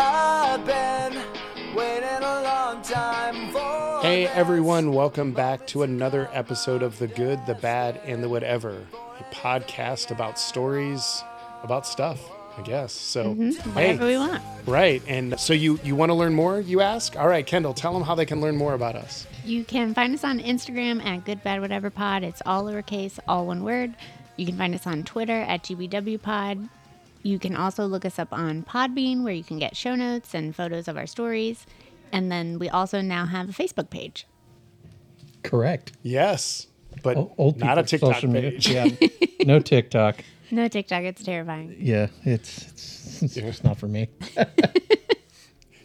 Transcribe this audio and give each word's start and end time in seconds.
I've 0.00 0.64
been 0.64 1.20
waiting 1.74 2.22
a 2.22 2.42
long 2.44 2.80
time 2.82 3.50
for. 3.50 4.00
Hey 4.00 4.28
everyone, 4.28 4.92
welcome 4.92 5.32
back 5.32 5.66
to 5.68 5.82
another 5.82 6.30
episode 6.32 6.84
of 6.84 6.96
The 7.00 7.08
Good, 7.08 7.44
the 7.46 7.56
Bad, 7.56 8.00
and 8.04 8.22
the 8.22 8.28
Whatever, 8.28 8.86
a 9.18 9.34
podcast 9.34 10.12
about 10.12 10.38
stories, 10.38 11.24
about 11.64 11.84
stuff, 11.84 12.20
I 12.56 12.62
guess. 12.62 12.92
So, 12.92 13.34
mm-hmm. 13.34 13.70
Whatever 13.74 14.06
we 14.06 14.16
want. 14.16 14.40
right. 14.66 15.02
And 15.08 15.38
so 15.40 15.52
you 15.52 15.80
you 15.82 15.96
want 15.96 16.10
to 16.10 16.14
learn 16.14 16.32
more, 16.32 16.60
you 16.60 16.80
ask? 16.80 17.16
All 17.16 17.26
right, 17.26 17.44
Kendall, 17.44 17.74
tell 17.74 17.92
them 17.92 18.04
how 18.04 18.14
they 18.14 18.26
can 18.26 18.40
learn 18.40 18.56
more 18.56 18.74
about 18.74 18.94
us. 18.94 19.26
You 19.44 19.64
can 19.64 19.94
find 19.94 20.14
us 20.14 20.22
on 20.22 20.38
Instagram 20.38 21.04
at 21.04 21.24
Good 21.24 21.42
Bad 21.42 21.60
Whatever 21.60 21.90
Pod. 21.90 22.22
It's 22.22 22.40
all 22.46 22.62
lowercase, 22.66 23.18
all 23.26 23.46
one 23.48 23.64
word. 23.64 23.96
You 24.36 24.46
can 24.46 24.56
find 24.56 24.76
us 24.76 24.86
on 24.86 25.02
Twitter 25.02 25.40
at 25.40 25.64
GBW 25.64 26.22
Pod. 26.22 26.68
You 27.22 27.38
can 27.38 27.56
also 27.56 27.84
look 27.86 28.04
us 28.04 28.18
up 28.18 28.32
on 28.32 28.62
Podbean, 28.62 29.22
where 29.24 29.32
you 29.34 29.44
can 29.44 29.58
get 29.58 29.76
show 29.76 29.94
notes 29.94 30.34
and 30.34 30.54
photos 30.54 30.88
of 30.88 30.96
our 30.96 31.06
stories. 31.06 31.66
And 32.12 32.30
then 32.32 32.58
we 32.58 32.68
also 32.68 33.00
now 33.00 33.26
have 33.26 33.48
a 33.50 33.52
Facebook 33.52 33.90
page. 33.90 34.26
Correct. 35.42 35.92
Yes, 36.02 36.66
but 37.02 37.16
O- 37.16 37.34
Old 37.38 37.58
not 37.58 37.78
a 37.78 37.82
TikTok 37.82 38.14
social 38.14 38.30
media. 38.30 38.52
page. 38.52 38.68
Yeah. 38.70 38.88
no 39.44 39.60
TikTok. 39.60 40.24
No 40.50 40.66
TikTok, 40.66 41.02
it's 41.02 41.22
terrifying. 41.22 41.76
Yeah, 41.78 42.06
it's 42.24 42.68
it's, 42.68 43.22
it's 43.22 43.34
just 43.34 43.64
not 43.64 43.76
for 43.78 43.86
me. 43.86 44.08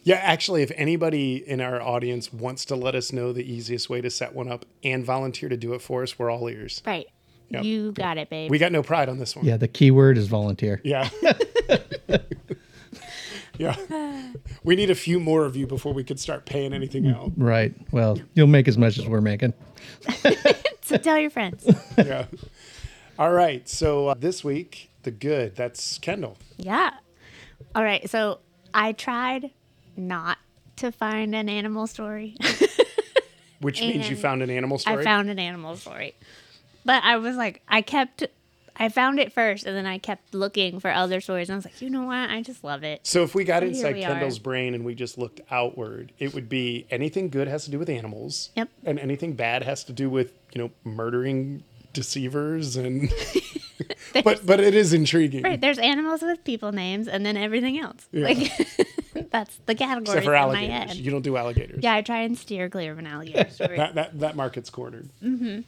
Yeah, 0.05 0.15
actually, 0.15 0.63
if 0.63 0.71
anybody 0.75 1.37
in 1.37 1.61
our 1.61 1.81
audience 1.81 2.33
wants 2.33 2.65
to 2.65 2.75
let 2.75 2.93
us 2.93 3.13
know 3.13 3.31
the 3.31 3.49
easiest 3.49 3.89
way 3.89 4.01
to 4.01 4.09
set 4.09 4.33
one 4.35 4.51
up 4.51 4.65
and 4.83 5.05
volunteer 5.05 5.47
to 5.47 5.55
do 5.55 5.73
it 5.73 5.81
for 5.81 6.03
us, 6.03 6.19
we're 6.19 6.29
all 6.29 6.49
ears. 6.49 6.81
Right. 6.85 7.07
Yep. 7.49 7.63
You 7.63 7.91
got 7.91 8.17
it, 8.17 8.29
babe. 8.29 8.49
We 8.49 8.57
got 8.57 8.71
no 8.71 8.81
pride 8.81 9.09
on 9.09 9.19
this 9.19 9.35
one. 9.35 9.45
Yeah, 9.45 9.57
the 9.57 9.67
keyword 9.67 10.17
is 10.17 10.27
volunteer. 10.27 10.81
Yeah. 10.83 11.09
yeah. 13.57 13.75
We 14.63 14.75
need 14.75 14.89
a 14.89 14.95
few 14.95 15.19
more 15.19 15.45
of 15.45 15.55
you 15.55 15.67
before 15.67 15.93
we 15.93 16.03
could 16.03 16.19
start 16.19 16.45
paying 16.45 16.73
anything 16.73 17.07
out. 17.07 17.31
Right. 17.37 17.73
Well, 17.91 18.19
you'll 18.33 18.47
make 18.47 18.67
as 18.67 18.77
much 18.77 18.97
as 18.97 19.07
we're 19.07 19.21
making. 19.21 19.53
so 20.81 20.97
tell 20.97 21.19
your 21.19 21.29
friends. 21.29 21.67
Yeah. 21.97 22.25
All 23.19 23.31
right. 23.31 23.67
So 23.69 24.07
uh, 24.07 24.15
this 24.17 24.43
week, 24.43 24.89
the 25.03 25.11
good, 25.11 25.55
that's 25.55 25.99
Kendall. 25.99 26.37
Yeah. 26.57 26.91
All 27.75 27.83
right. 27.83 28.09
So 28.09 28.39
I 28.73 28.93
tried 28.93 29.51
not 29.95 30.39
to 30.77 30.91
find 30.91 31.35
an 31.35 31.49
animal 31.49 31.85
story. 31.85 32.35
Which 33.59 33.79
means 33.79 34.09
you 34.09 34.15
found 34.15 34.41
an 34.41 34.49
animal 34.49 34.79
story. 34.79 35.01
I 35.01 35.03
found 35.03 35.29
an 35.29 35.39
animal 35.39 35.77
story. 35.77 36.15
But 36.85 37.03
I 37.03 37.17
was 37.17 37.35
like, 37.35 37.61
I 37.67 37.81
kept, 37.81 38.25
I 38.75 38.89
found 38.89 39.19
it 39.19 39.31
first 39.31 39.65
and 39.65 39.75
then 39.75 39.85
I 39.85 39.97
kept 39.97 40.33
looking 40.33 40.79
for 40.79 40.91
other 40.91 41.21
stories. 41.21 41.49
And 41.49 41.55
I 41.55 41.57
was 41.57 41.65
like, 41.65 41.81
you 41.81 41.89
know 41.89 42.03
what? 42.05 42.29
I 42.29 42.41
just 42.41 42.63
love 42.63 42.83
it. 42.83 43.01
so 43.03 43.23
if 43.23 43.33
we 43.35 43.43
got 43.43 43.61
So 43.61 43.67
inside 43.67 43.95
we 43.95 44.03
are. 44.03 44.09
Kendall's 44.09 44.39
brain 44.39 44.73
and 44.73 44.83
we 44.83 44.95
just 44.95 45.17
looked 45.17 45.41
outward, 45.51 46.11
it 46.19 46.33
would 46.33 46.49
be 46.49 46.85
anything 46.89 47.29
good 47.29 47.47
has 47.47 47.65
to 47.65 47.71
do 47.71 47.79
with 47.79 47.89
animals. 47.89 48.49
Yep. 48.55 48.69
And 48.85 48.99
anything 48.99 49.33
bad 49.33 49.63
has 49.63 49.83
to 49.85 49.93
do 49.93 50.09
with, 50.09 50.33
you 50.53 50.61
know, 50.61 50.71
murdering 50.83 51.63
deceivers 51.93 52.75
and 52.75 53.11
but 54.23 54.45
but 54.45 54.59
it 54.59 54.75
is 54.75 54.93
intriguing. 54.93 55.43
Right. 55.43 55.59
There's 55.59 55.79
animals 55.79 56.21
with 56.21 56.43
people 56.43 56.71
names 56.71 57.07
and 57.07 57.25
then 57.25 57.37
everything 57.37 57.79
else. 57.79 58.07
Yeah. 58.11 58.25
Like, 58.25 58.51
that's 59.31 59.57
the 59.65 59.75
category 59.75 60.17
Except 60.17 60.25
for 60.25 60.33
in 60.35 60.39
my 60.39 60.43
alligators. 60.67 60.95
head. 60.95 60.97
You 60.97 61.11
don't 61.11 61.21
do 61.21 61.37
alligators. 61.37 61.83
Yeah, 61.83 61.93
I 61.93 62.01
try 62.01 62.19
and 62.21 62.37
steer 62.37 62.69
clear 62.69 62.91
of 62.91 62.99
an 62.99 63.07
alligator 63.07 63.49
story. 63.49 63.77
That, 63.77 63.95
that 63.95 64.19
that 64.19 64.35
market's 64.35 64.69
cornered. 64.69 65.09
Mm-hmm. 65.23 65.61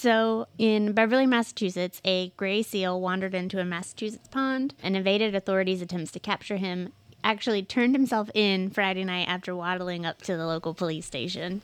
So, 0.00 0.46
in 0.58 0.92
Beverly, 0.92 1.26
Massachusetts, 1.26 2.00
a 2.04 2.28
gray 2.36 2.62
seal 2.62 3.00
wandered 3.00 3.34
into 3.34 3.58
a 3.58 3.64
Massachusetts 3.64 4.28
pond 4.28 4.72
and 4.80 4.96
evaded 4.96 5.34
authorities' 5.34 5.82
attempts 5.82 6.12
to 6.12 6.20
capture 6.20 6.56
him. 6.56 6.92
Actually, 7.24 7.64
turned 7.64 7.96
himself 7.96 8.30
in 8.32 8.70
Friday 8.70 9.02
night 9.02 9.26
after 9.26 9.56
waddling 9.56 10.06
up 10.06 10.22
to 10.22 10.36
the 10.36 10.46
local 10.46 10.72
police 10.72 11.04
station. 11.04 11.62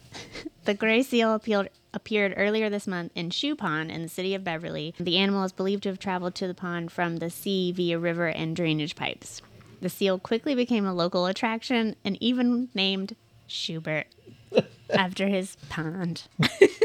the 0.66 0.74
gray 0.74 1.02
seal 1.02 1.32
appealed, 1.32 1.68
appeared 1.94 2.34
earlier 2.36 2.68
this 2.68 2.86
month 2.86 3.12
in 3.14 3.30
Shoe 3.30 3.56
Pond 3.56 3.90
in 3.90 4.02
the 4.02 4.08
city 4.10 4.34
of 4.34 4.44
Beverly. 4.44 4.92
The 5.00 5.16
animal 5.16 5.44
is 5.44 5.52
believed 5.52 5.84
to 5.84 5.88
have 5.88 5.98
traveled 5.98 6.34
to 6.34 6.46
the 6.46 6.52
pond 6.52 6.92
from 6.92 7.16
the 7.16 7.30
sea 7.30 7.72
via 7.72 7.98
river 7.98 8.28
and 8.28 8.54
drainage 8.54 8.94
pipes. 8.94 9.40
The 9.80 9.88
seal 9.88 10.18
quickly 10.18 10.54
became 10.54 10.84
a 10.84 10.92
local 10.92 11.24
attraction 11.24 11.96
and 12.04 12.22
even 12.22 12.68
named 12.74 13.16
Schubert 13.46 14.08
after 14.90 15.28
his 15.28 15.56
pond. 15.70 16.24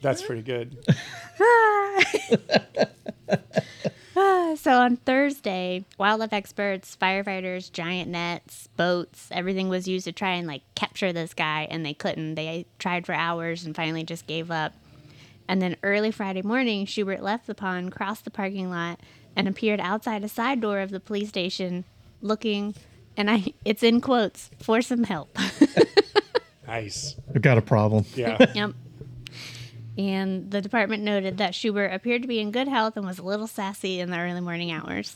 That's 0.00 0.22
pretty 0.22 0.42
good. 0.42 0.76
So 4.56 4.72
on 4.72 4.96
Thursday, 4.96 5.84
wildlife 5.96 6.32
experts, 6.32 6.96
firefighters, 7.00 7.72
giant 7.72 8.10
nets, 8.10 8.68
boats, 8.76 9.28
everything 9.30 9.68
was 9.68 9.86
used 9.86 10.04
to 10.04 10.12
try 10.12 10.32
and 10.32 10.46
like 10.46 10.62
capture 10.74 11.12
this 11.12 11.34
guy 11.34 11.68
and 11.70 11.86
they 11.86 11.94
couldn't. 11.94 12.34
They 12.34 12.66
tried 12.78 13.06
for 13.06 13.12
hours 13.12 13.64
and 13.64 13.74
finally 13.74 14.02
just 14.02 14.26
gave 14.26 14.50
up. 14.50 14.74
And 15.48 15.62
then 15.62 15.76
early 15.82 16.10
Friday 16.10 16.42
morning, 16.42 16.84
Schubert 16.84 17.22
left 17.22 17.46
the 17.46 17.54
pond, 17.54 17.92
crossed 17.92 18.24
the 18.24 18.30
parking 18.30 18.70
lot, 18.70 19.00
and 19.34 19.48
appeared 19.48 19.80
outside 19.80 20.24
a 20.24 20.28
side 20.28 20.60
door 20.60 20.80
of 20.80 20.90
the 20.90 21.00
police 21.00 21.28
station 21.28 21.84
looking 22.20 22.74
and 23.16 23.30
I 23.30 23.54
it's 23.64 23.82
in 23.82 24.00
quotes 24.00 24.50
for 24.60 24.82
some 24.82 25.04
help. 25.04 25.36
Nice. 26.66 27.16
I've 27.34 27.42
got 27.42 27.58
a 27.58 27.62
problem. 27.62 28.04
Yeah. 28.14 28.38
yep. 28.54 28.70
And 30.08 30.50
the 30.50 30.60
department 30.62 31.02
noted 31.02 31.36
that 31.38 31.54
Schubert 31.54 31.92
appeared 31.92 32.22
to 32.22 32.28
be 32.28 32.40
in 32.40 32.50
good 32.52 32.68
health 32.68 32.96
and 32.96 33.04
was 33.06 33.18
a 33.18 33.22
little 33.22 33.46
sassy 33.46 34.00
in 34.00 34.10
the 34.10 34.18
early 34.18 34.40
morning 34.40 34.72
hours. 34.72 35.14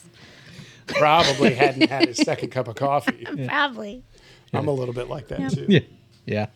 Probably 0.86 1.54
hadn't 1.54 1.88
had 1.88 2.08
his 2.08 2.18
second 2.18 2.50
cup 2.50 2.68
of 2.68 2.74
coffee. 2.74 3.24
Probably. 3.48 4.02
I'm 4.52 4.68
a 4.68 4.72
little 4.72 4.92
bit 4.94 5.08
like 5.08 5.28
that 5.28 5.52
too. 5.52 5.66
Yeah. 5.68 5.80
Yeah. 6.26 6.46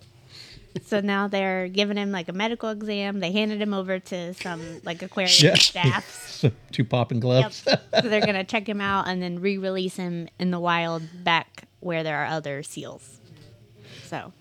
So 0.84 1.00
now 1.00 1.26
they're 1.28 1.66
giving 1.68 1.96
him 1.96 2.12
like 2.12 2.28
a 2.28 2.32
medical 2.32 2.68
exam. 2.68 3.20
They 3.20 3.32
handed 3.32 3.60
him 3.60 3.72
over 3.72 3.98
to 3.98 4.34
some 4.34 4.60
like 4.84 5.02
aquarium 5.02 5.32
Yeah. 5.40 5.54
staff. 5.58 6.26
So, 6.30 6.50
two 6.72 6.84
popping 6.84 7.20
gloves. 7.20 7.64
Yep. 7.66 7.80
gloves. 7.90 8.04
so 8.04 8.08
they're 8.10 8.20
gonna 8.26 8.44
check 8.44 8.68
him 8.68 8.80
out 8.82 9.08
and 9.08 9.22
then 9.22 9.40
re-release 9.40 9.96
him 9.96 10.28
in 10.38 10.50
the 10.50 10.60
wild 10.60 11.02
back 11.24 11.64
where 11.80 12.02
there 12.02 12.18
are 12.18 12.26
other 12.26 12.62
seals. 12.62 13.18
So 14.04 14.32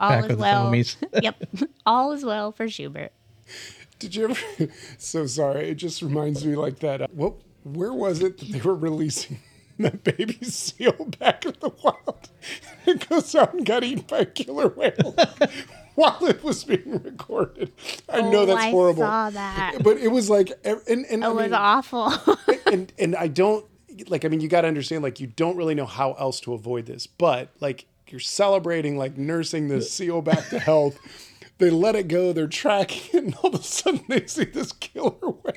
all 0.00 0.08
Back 0.10 0.18
is 0.18 0.22
with 0.22 0.30
his 0.30 0.38
well. 0.40 0.70
homies. 0.72 0.96
yep, 1.22 1.36
all 1.84 2.12
is 2.12 2.24
well 2.24 2.52
for 2.52 2.68
Schubert. 2.68 3.12
Did 3.98 4.14
you 4.14 4.24
ever? 4.30 4.68
So 4.98 5.26
sorry. 5.26 5.70
It 5.70 5.76
just 5.76 6.02
reminds 6.02 6.44
me 6.44 6.54
like 6.56 6.80
that. 6.80 7.02
Uh, 7.02 7.06
what? 7.12 7.34
Where 7.64 7.92
was 7.92 8.20
it 8.22 8.38
that 8.38 8.48
they 8.50 8.60
were 8.60 8.74
releasing 8.76 9.40
that 9.78 10.04
baby 10.04 10.38
seal 10.44 10.92
back 11.18 11.44
in 11.46 11.54
the 11.60 11.70
wild? 11.82 12.28
It 12.86 13.08
goes 13.08 13.34
out 13.34 13.54
and 13.54 13.66
got 13.66 13.82
eaten 13.82 14.04
by 14.06 14.18
a 14.20 14.24
killer 14.26 14.68
whale 14.68 15.16
while 15.96 16.18
it 16.26 16.44
was 16.44 16.62
being 16.64 17.02
recorded. 17.02 17.72
I 18.08 18.20
know 18.20 18.42
Oh, 18.42 18.46
that's 18.46 18.60
I 18.66 18.70
horrible. 18.70 19.02
saw 19.02 19.30
that. 19.30 19.78
But 19.82 19.96
it 19.96 20.08
was 20.08 20.30
like, 20.30 20.52
and 20.64 20.80
and 20.86 21.24
I 21.24 21.30
It 21.30 21.34
was 21.34 21.42
mean, 21.44 21.54
awful. 21.54 22.12
and 22.66 22.92
and 22.98 23.16
I 23.16 23.26
don't 23.28 23.64
like. 24.08 24.24
I 24.24 24.28
mean, 24.28 24.40
you 24.40 24.48
got 24.48 24.60
to 24.60 24.68
understand. 24.68 25.02
Like, 25.02 25.18
you 25.20 25.26
don't 25.26 25.56
really 25.56 25.74
know 25.74 25.86
how 25.86 26.12
else 26.12 26.38
to 26.40 26.52
avoid 26.54 26.86
this. 26.86 27.06
But 27.08 27.48
like, 27.60 27.86
you're 28.08 28.20
celebrating, 28.20 28.96
like 28.98 29.16
nursing 29.16 29.66
the 29.68 29.80
seal 29.82 30.22
back 30.22 30.48
to 30.50 30.58
health. 30.60 30.98
They 31.58 31.70
let 31.70 31.96
it 31.96 32.08
go. 32.08 32.32
They're 32.32 32.46
tracking 32.46 33.02
it, 33.12 33.24
and 33.24 33.34
all 33.36 33.54
of 33.54 33.60
a 33.60 33.62
sudden 33.62 34.04
they 34.08 34.26
see 34.26 34.44
this 34.44 34.72
killer 34.72 35.14
whale. 35.20 35.54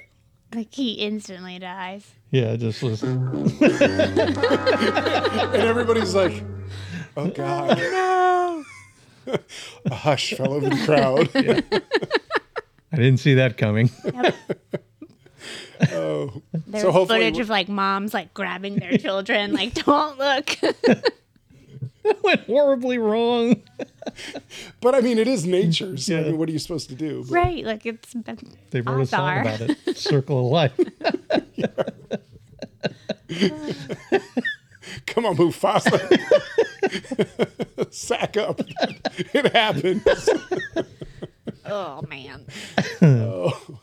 like 0.53 0.73
he 0.73 0.93
instantly 0.93 1.59
dies. 1.59 2.13
Yeah, 2.31 2.55
just 2.55 2.81
was. 2.81 3.03
and 3.03 3.21
everybody's 5.55 6.15
like, 6.15 6.43
"Oh 7.17 7.27
God!" 7.27 7.77
No. 7.77 8.63
A 9.85 9.93
hush 9.93 10.33
fell 10.33 10.53
over 10.53 10.69
the 10.69 10.85
crowd. 10.85 11.29
I 12.91 12.95
didn't 12.95 13.19
see 13.19 13.35
that 13.35 13.57
coming. 13.57 13.91
Yep. 14.05 14.35
Oh, 15.91 16.41
There's 16.67 16.83
so 16.83 16.91
hopefully, 16.91 17.19
footage 17.19 17.39
of 17.39 17.49
like 17.49 17.69
moms 17.69 18.13
like 18.13 18.33
grabbing 18.33 18.75
their 18.77 18.97
children, 18.97 19.53
like 19.53 19.73
don't 19.75 20.17
look. 20.17 20.57
It 22.09 22.17
went 22.23 22.41
horribly 22.45 22.97
wrong. 22.97 23.61
but 24.81 24.95
I 24.95 25.01
mean, 25.01 25.17
it 25.19 25.27
is 25.27 25.45
nature. 25.45 25.95
So 25.97 26.17
I 26.19 26.23
mean, 26.23 26.37
what 26.37 26.49
are 26.49 26.51
you 26.51 26.59
supposed 26.59 26.89
to 26.89 26.95
do? 26.95 27.23
But- 27.23 27.33
right, 27.33 27.63
like 27.65 27.85
it's 27.85 28.13
been 28.13 28.37
They 28.71 28.81
wrote 28.81 28.97
a 28.97 29.01
Odds 29.01 29.09
song 29.11 29.39
about 29.41 29.61
it. 29.61 29.97
Circle 29.97 30.45
of 30.45 30.51
life. 30.51 30.73
Come 35.05 35.25
on, 35.25 35.35
Mufasa. 35.37 35.99
Sack 37.93 38.37
up. 38.37 38.59
it 39.33 39.51
happens. 39.53 40.03
oh 41.65 42.01
man. 42.09 42.45
Oh. 43.01 43.78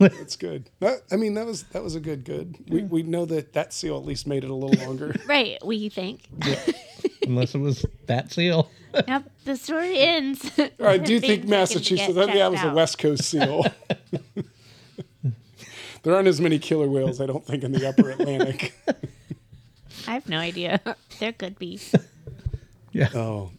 That's 0.00 0.34
good. 0.36 0.70
That, 0.80 1.02
I 1.12 1.16
mean, 1.16 1.34
that 1.34 1.44
was 1.46 1.62
that 1.64 1.82
was 1.84 1.94
a 1.94 2.00
good 2.00 2.24
good. 2.24 2.56
We 2.68 2.82
we 2.82 3.02
know 3.02 3.24
that 3.26 3.52
that 3.52 3.72
seal 3.72 3.96
at 3.98 4.04
least 4.04 4.26
made 4.26 4.42
it 4.44 4.50
a 4.50 4.54
little 4.54 4.84
longer. 4.86 5.14
Right, 5.26 5.58
we 5.64 5.88
think. 5.90 6.22
Unless 7.26 7.54
it 7.54 7.58
was 7.58 7.84
that 8.06 8.32
seal. 8.32 8.70
yep, 9.06 9.30
the 9.44 9.56
story 9.56 9.98
ends. 9.98 10.50
I 10.82 10.96
do 10.98 11.20
Being 11.20 11.20
think 11.20 11.22
taken 11.22 11.42
to 11.42 11.48
Massachusetts. 11.50 12.06
get 12.08 12.14
That, 12.14 12.34
yeah, 12.34 12.46
it 12.46 12.50
was 12.50 12.58
checked 12.60 12.66
a 12.66 12.70
out. 12.70 12.74
West 12.76 12.98
Coast 12.98 13.24
seal. 13.24 13.66
there 16.02 16.14
aren't 16.14 16.28
as 16.28 16.40
many 16.40 16.58
killer 16.58 16.88
whales, 16.88 17.20
I 17.20 17.26
don't 17.26 17.44
think, 17.46 17.62
in 17.62 17.72
the 17.72 17.86
Upper 17.88 18.10
Atlantic. 18.10 18.74
I 20.08 20.12
have 20.14 20.28
no 20.28 20.38
idea. 20.38 20.80
There 21.18 21.32
could 21.32 21.58
be. 21.58 21.78
Yeah. 22.92 23.10
Oh, 23.14 23.50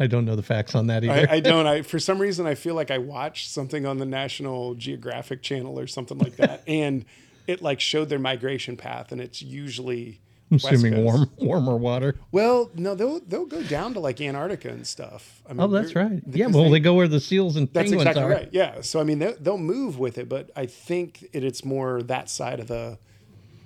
I 0.00 0.06
don't 0.06 0.24
know 0.24 0.34
the 0.34 0.42
facts 0.42 0.74
on 0.74 0.86
that 0.88 1.04
either. 1.04 1.28
I, 1.30 1.36
I 1.36 1.40
don't. 1.50 1.66
I 1.66 1.82
for 1.82 1.98
some 2.00 2.18
reason 2.18 2.46
I 2.46 2.54
feel 2.54 2.74
like 2.74 2.90
I 2.90 2.98
watched 2.98 3.50
something 3.50 3.84
on 3.86 3.98
the 3.98 4.06
National 4.06 4.74
Geographic 4.74 5.42
Channel 5.42 5.78
or 5.78 5.86
something 5.86 6.18
like 6.18 6.36
that, 6.36 6.62
and 6.66 7.04
it 7.46 7.62
like 7.62 7.80
showed 7.80 8.08
their 8.08 8.18
migration 8.18 8.76
path, 8.76 9.12
and 9.12 9.20
it's 9.20 9.42
usually 9.42 10.20
I'm 10.50 10.56
West 10.56 10.72
assuming 10.72 10.94
Coast. 10.94 11.04
warm, 11.04 11.30
warmer 11.38 11.76
water. 11.76 12.16
Well, 12.32 12.70
no, 12.74 12.94
they'll 12.94 13.20
they'll 13.20 13.46
go 13.46 13.62
down 13.62 13.94
to 13.94 14.00
like 14.00 14.20
Antarctica 14.20 14.70
and 14.70 14.86
stuff. 14.86 15.42
I 15.48 15.52
mean, 15.52 15.60
Oh, 15.60 15.68
that's 15.68 15.94
right. 15.94 16.22
Yeah, 16.26 16.46
well, 16.46 16.70
they, 16.70 16.80
go 16.80 16.94
where 16.94 17.06
the 17.06 17.20
seals 17.20 17.56
and 17.56 17.68
That's 17.72 17.90
penguins 17.90 18.02
exactly 18.02 18.22
are. 18.22 18.28
right. 18.30 18.48
Yeah. 18.52 18.80
So 18.80 19.00
I 19.00 19.04
mean, 19.04 19.18
they, 19.20 19.32
they'll 19.38 19.58
move 19.58 19.98
with 19.98 20.16
it, 20.18 20.28
but 20.28 20.50
I 20.56 20.66
think 20.66 21.24
it, 21.32 21.44
it's 21.44 21.64
more 21.64 22.02
that 22.02 22.28
side 22.30 22.58
of 22.58 22.66
the 22.68 22.98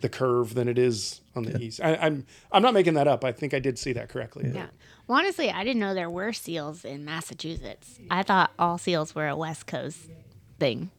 the 0.01 0.09
curve 0.11 0.53
than 0.53 0.69
it 0.69 0.77
is 0.77 1.23
on 1.35 1.45
the 1.45 1.59
east. 1.59 1.81
I, 1.83 1.95
I'm 1.97 2.27
I'm 2.53 2.61
not 2.63 2.75
making 2.75 2.95
that 2.95 3.09
up. 3.09 3.25
I 3.25 3.33
think 3.33 3.55
I 3.55 3.59
did 3.61 3.79
see 3.79 3.93
that 3.95 4.09
correctly. 4.11 4.51
Yeah. 4.55 4.67
Well, 5.07 5.19
honestly, 5.19 5.51
I 5.51 5.65
didn't 5.65 5.81
know 5.81 5.93
there 5.93 6.09
were 6.11 6.33
seals 6.33 6.85
in 6.85 7.05
Massachusetts. 7.05 7.99
I 8.11 8.23
thought 8.23 8.53
all 8.59 8.79
seals 8.79 9.15
were 9.15 9.29
a 9.29 9.37
West 9.37 9.67
Coast 9.67 10.09
thing. 10.59 10.91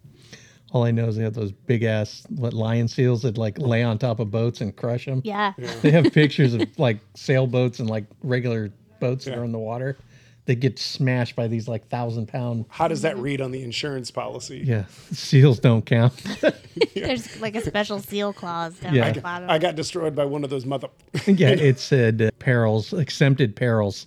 All 0.72 0.84
I 0.84 0.92
know 0.92 1.08
is 1.08 1.16
they 1.16 1.24
have 1.24 1.34
those 1.34 1.52
big 1.52 1.84
ass 1.84 2.26
what, 2.30 2.54
lion 2.54 2.88
seals 2.88 3.22
that 3.24 3.38
like 3.38 3.58
lay 3.58 3.82
on 3.82 3.98
top 3.98 4.20
of 4.20 4.30
boats 4.30 4.62
and 4.62 4.76
crush 4.76 5.06
them. 5.06 5.22
Yeah. 5.24 5.54
They 5.82 5.92
have 5.92 6.12
pictures 6.12 6.54
of 6.54 6.68
like 6.78 7.00
sailboats 7.16 7.80
and 7.80 7.90
like 7.90 8.06
regular 8.24 8.72
boats 9.00 9.26
that 9.26 9.38
are 9.38 9.44
in 9.44 9.52
the 9.52 9.60
water. 9.60 9.98
They 10.46 10.54
get 10.56 10.78
smashed 10.78 11.36
by 11.36 11.48
these 11.48 11.68
like 11.68 11.88
thousand 11.88 12.28
pound. 12.28 12.66
How 12.70 12.88
does 12.88 13.02
that 13.02 13.18
read 13.18 13.42
on 13.42 13.52
the 13.52 13.64
insurance 13.64 14.12
policy? 14.12 14.62
Yeah, 14.64 14.86
seals 15.12 15.60
don't 15.60 15.84
count. 15.86 16.14
There's 16.96 17.42
like 17.42 17.56
a 17.56 17.62
special 17.62 18.00
seal 18.00 18.32
clause 18.32 18.78
down 18.78 18.94
Yeah. 18.94 19.08
at 19.08 19.16
the 19.16 19.22
bottom. 19.22 19.50
I 19.50 19.58
got 19.58 19.76
destroyed 19.76 20.16
by 20.16 20.26
one 20.26 20.44
of 20.44 20.52
those 20.52 20.66
mother. 20.66 20.90
yeah, 21.26 21.50
it 21.50 21.80
said 21.80 22.22
uh, 22.22 22.30
perils, 22.38 22.94
exempted 22.94 23.56
perils, 23.56 24.06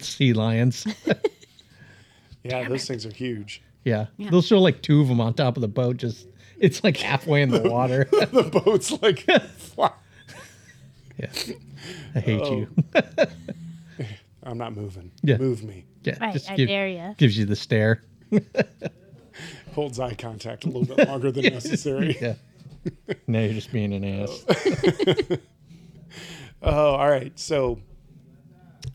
sea 0.00 0.32
lions. 0.32 0.86
yeah, 2.42 2.68
those 2.68 2.86
things 2.86 3.06
are 3.06 3.12
huge. 3.14 3.62
Yeah. 3.84 4.06
Yeah. 4.16 4.30
they'll 4.30 4.42
show 4.42 4.58
like 4.58 4.82
two 4.82 5.00
of 5.00 5.06
them 5.08 5.20
on 5.20 5.34
top 5.34 5.56
of 5.56 5.60
the 5.60 5.68
boat. 5.68 5.98
Just 5.98 6.26
it's 6.58 6.82
like 6.82 6.96
halfway 6.96 7.42
in 7.42 7.50
the 7.50 7.62
water. 7.70 8.08
the 8.10 8.42
boat's 8.64 8.90
like, 9.02 9.24
yeah, 11.18 11.28
I 12.16 12.18
hate 12.20 12.44
you. 12.46 12.68
I'm 14.46 14.58
not 14.58 14.74
moving. 14.76 15.10
Yeah. 15.22 15.36
Move 15.38 15.62
me. 15.64 15.84
Yeah, 16.04 16.16
Right, 16.20 16.32
just 16.32 16.50
I 16.50 16.56
give- 16.56 16.68
dare 16.68 16.88
ya. 16.88 17.14
Gives 17.18 17.36
you 17.36 17.44
the 17.46 17.56
stare. 17.56 18.02
Holds 19.74 19.98
eye 20.00 20.14
contact 20.14 20.64
a 20.64 20.68
little 20.68 20.84
bit 20.96 21.06
longer 21.08 21.30
than 21.30 21.44
necessary. 21.52 22.16
Yeah. 22.22 22.34
now 23.26 23.40
you're 23.40 23.52
just 23.54 23.72
being 23.72 23.92
an 23.92 24.04
ass. 24.04 24.44
Oh, 26.62 26.94
all 26.94 27.08
right. 27.08 27.38
So 27.38 27.80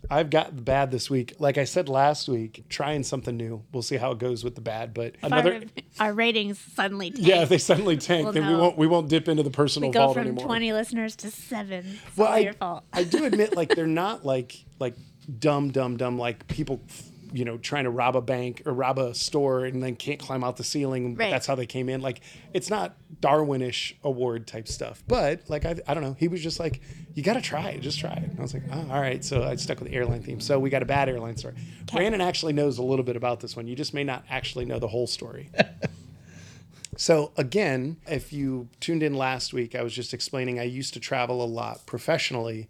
I've 0.10 0.30
got 0.30 0.56
the 0.56 0.62
bad 0.62 0.92
this 0.92 1.10
week. 1.10 1.36
Like 1.40 1.58
I 1.58 1.64
said 1.64 1.88
last 1.88 2.28
week, 2.28 2.66
trying 2.70 3.04
something 3.04 3.38
new. 3.38 3.64
We'll 3.72 3.84
see 3.84 3.98
how 3.98 4.12
it 4.12 4.18
goes 4.20 4.44
with 4.44 4.56
the 4.56 4.62
bad. 4.62 4.94
But 4.94 5.14
If 5.16 5.24
another, 5.24 5.62
our, 6.00 6.08
our 6.08 6.14
ratings 6.14 6.58
suddenly 6.60 7.12
tank. 7.12 7.26
yeah, 7.26 7.44
if 7.44 7.50
they 7.50 7.60
suddenly 7.60 7.98
tank, 7.98 8.24
Well, 8.26 8.34
then 8.34 8.48
we 8.48 8.56
won't 8.56 8.78
we 8.78 8.88
won't 8.88 9.10
dip 9.10 9.28
into 9.30 9.44
the 9.44 9.52
personal 9.52 9.90
we 9.90 9.94
go 9.94 10.00
vault 10.06 10.16
from 10.16 10.22
anymore. 10.28 10.46
20 10.46 10.74
listeners 10.74 11.16
to 11.18 11.30
seven. 11.32 11.86
It's 12.08 12.18
well, 12.18 12.28
all 12.30 12.34
I, 12.34 12.40
your 12.40 12.54
fault. 12.54 12.84
I 12.92 13.04
do 13.04 13.26
admit, 13.26 13.56
like 13.56 13.76
they're 13.76 13.86
not 13.88 14.26
like 14.26 14.66
like 14.80 14.96
dumb, 15.40 15.72
dumb, 15.72 15.98
dumb, 15.98 16.18
like 16.18 16.48
people, 16.48 16.82
you 17.34 17.46
know, 17.46 17.58
trying 17.58 17.86
to 17.86 17.90
rob 17.90 18.16
a 18.16 18.22
bank 18.22 18.64
or 18.66 18.74
rob 18.74 19.00
a 19.00 19.14
store 19.14 19.66
and 19.66 19.82
then 19.82 19.96
can't 19.96 20.20
climb 20.20 20.44
out 20.44 20.58
the 20.58 20.64
ceiling. 20.64 21.16
Right. 21.16 21.30
That's 21.30 21.48
how 21.48 21.56
they 21.56 21.66
came 21.66 21.90
in. 21.90 22.02
Like 22.02 22.22
it's 22.54 22.70
not 22.70 22.96
Darwinish 23.20 23.96
award 24.04 24.48
type 24.48 24.68
stuff. 24.68 25.04
But 25.08 25.42
like 25.50 25.66
I, 25.66 25.76
I 25.88 25.94
don't 25.94 26.04
know. 26.04 26.16
He 26.20 26.28
was 26.28 26.42
just 26.42 26.60
like, 26.60 26.82
you 27.14 27.24
got 27.24 27.34
to 27.34 27.42
try 27.42 27.70
it. 27.70 27.82
Just 27.82 28.00
try 28.00 28.12
it. 28.12 28.24
And 28.24 28.40
I 28.40 28.42
was 28.42 28.54
like, 28.54 28.64
oh, 28.72 28.88
all 28.92 29.02
right. 29.02 29.24
So 29.24 29.44
I 29.44 29.56
stuck 29.56 29.80
with 29.80 29.90
the 29.90 29.96
airline 29.96 30.24
theme. 30.24 30.40
So 30.40 30.60
we 30.60 30.70
got 30.70 30.82
a 30.82 30.86
bad 30.86 31.10
airline 31.10 31.38
story. 31.38 31.56
Brandon 31.92 32.22
actually 32.22 32.54
knows 32.54 32.78
a 32.78 32.84
little 32.84 33.06
bit 33.06 33.16
about 33.16 33.40
this 33.40 33.56
one. 33.56 33.68
You 33.68 33.76
just 33.76 33.94
may 33.94 34.04
not 34.04 34.26
actually 34.30 34.66
know 34.66 34.80
the 34.80 34.88
whole 34.88 35.08
story. 35.08 35.50
So 36.98 37.32
again, 37.38 37.98
if 38.08 38.32
you 38.32 38.68
tuned 38.80 39.02
in 39.02 39.16
last 39.16 39.54
week, 39.54 39.74
I 39.74 39.82
was 39.82 39.92
just 39.92 40.14
explaining 40.14 40.60
I 40.60 40.64
used 40.66 40.94
to 40.94 41.00
travel 41.00 41.44
a 41.44 41.48
lot 41.48 41.86
professionally 41.88 42.70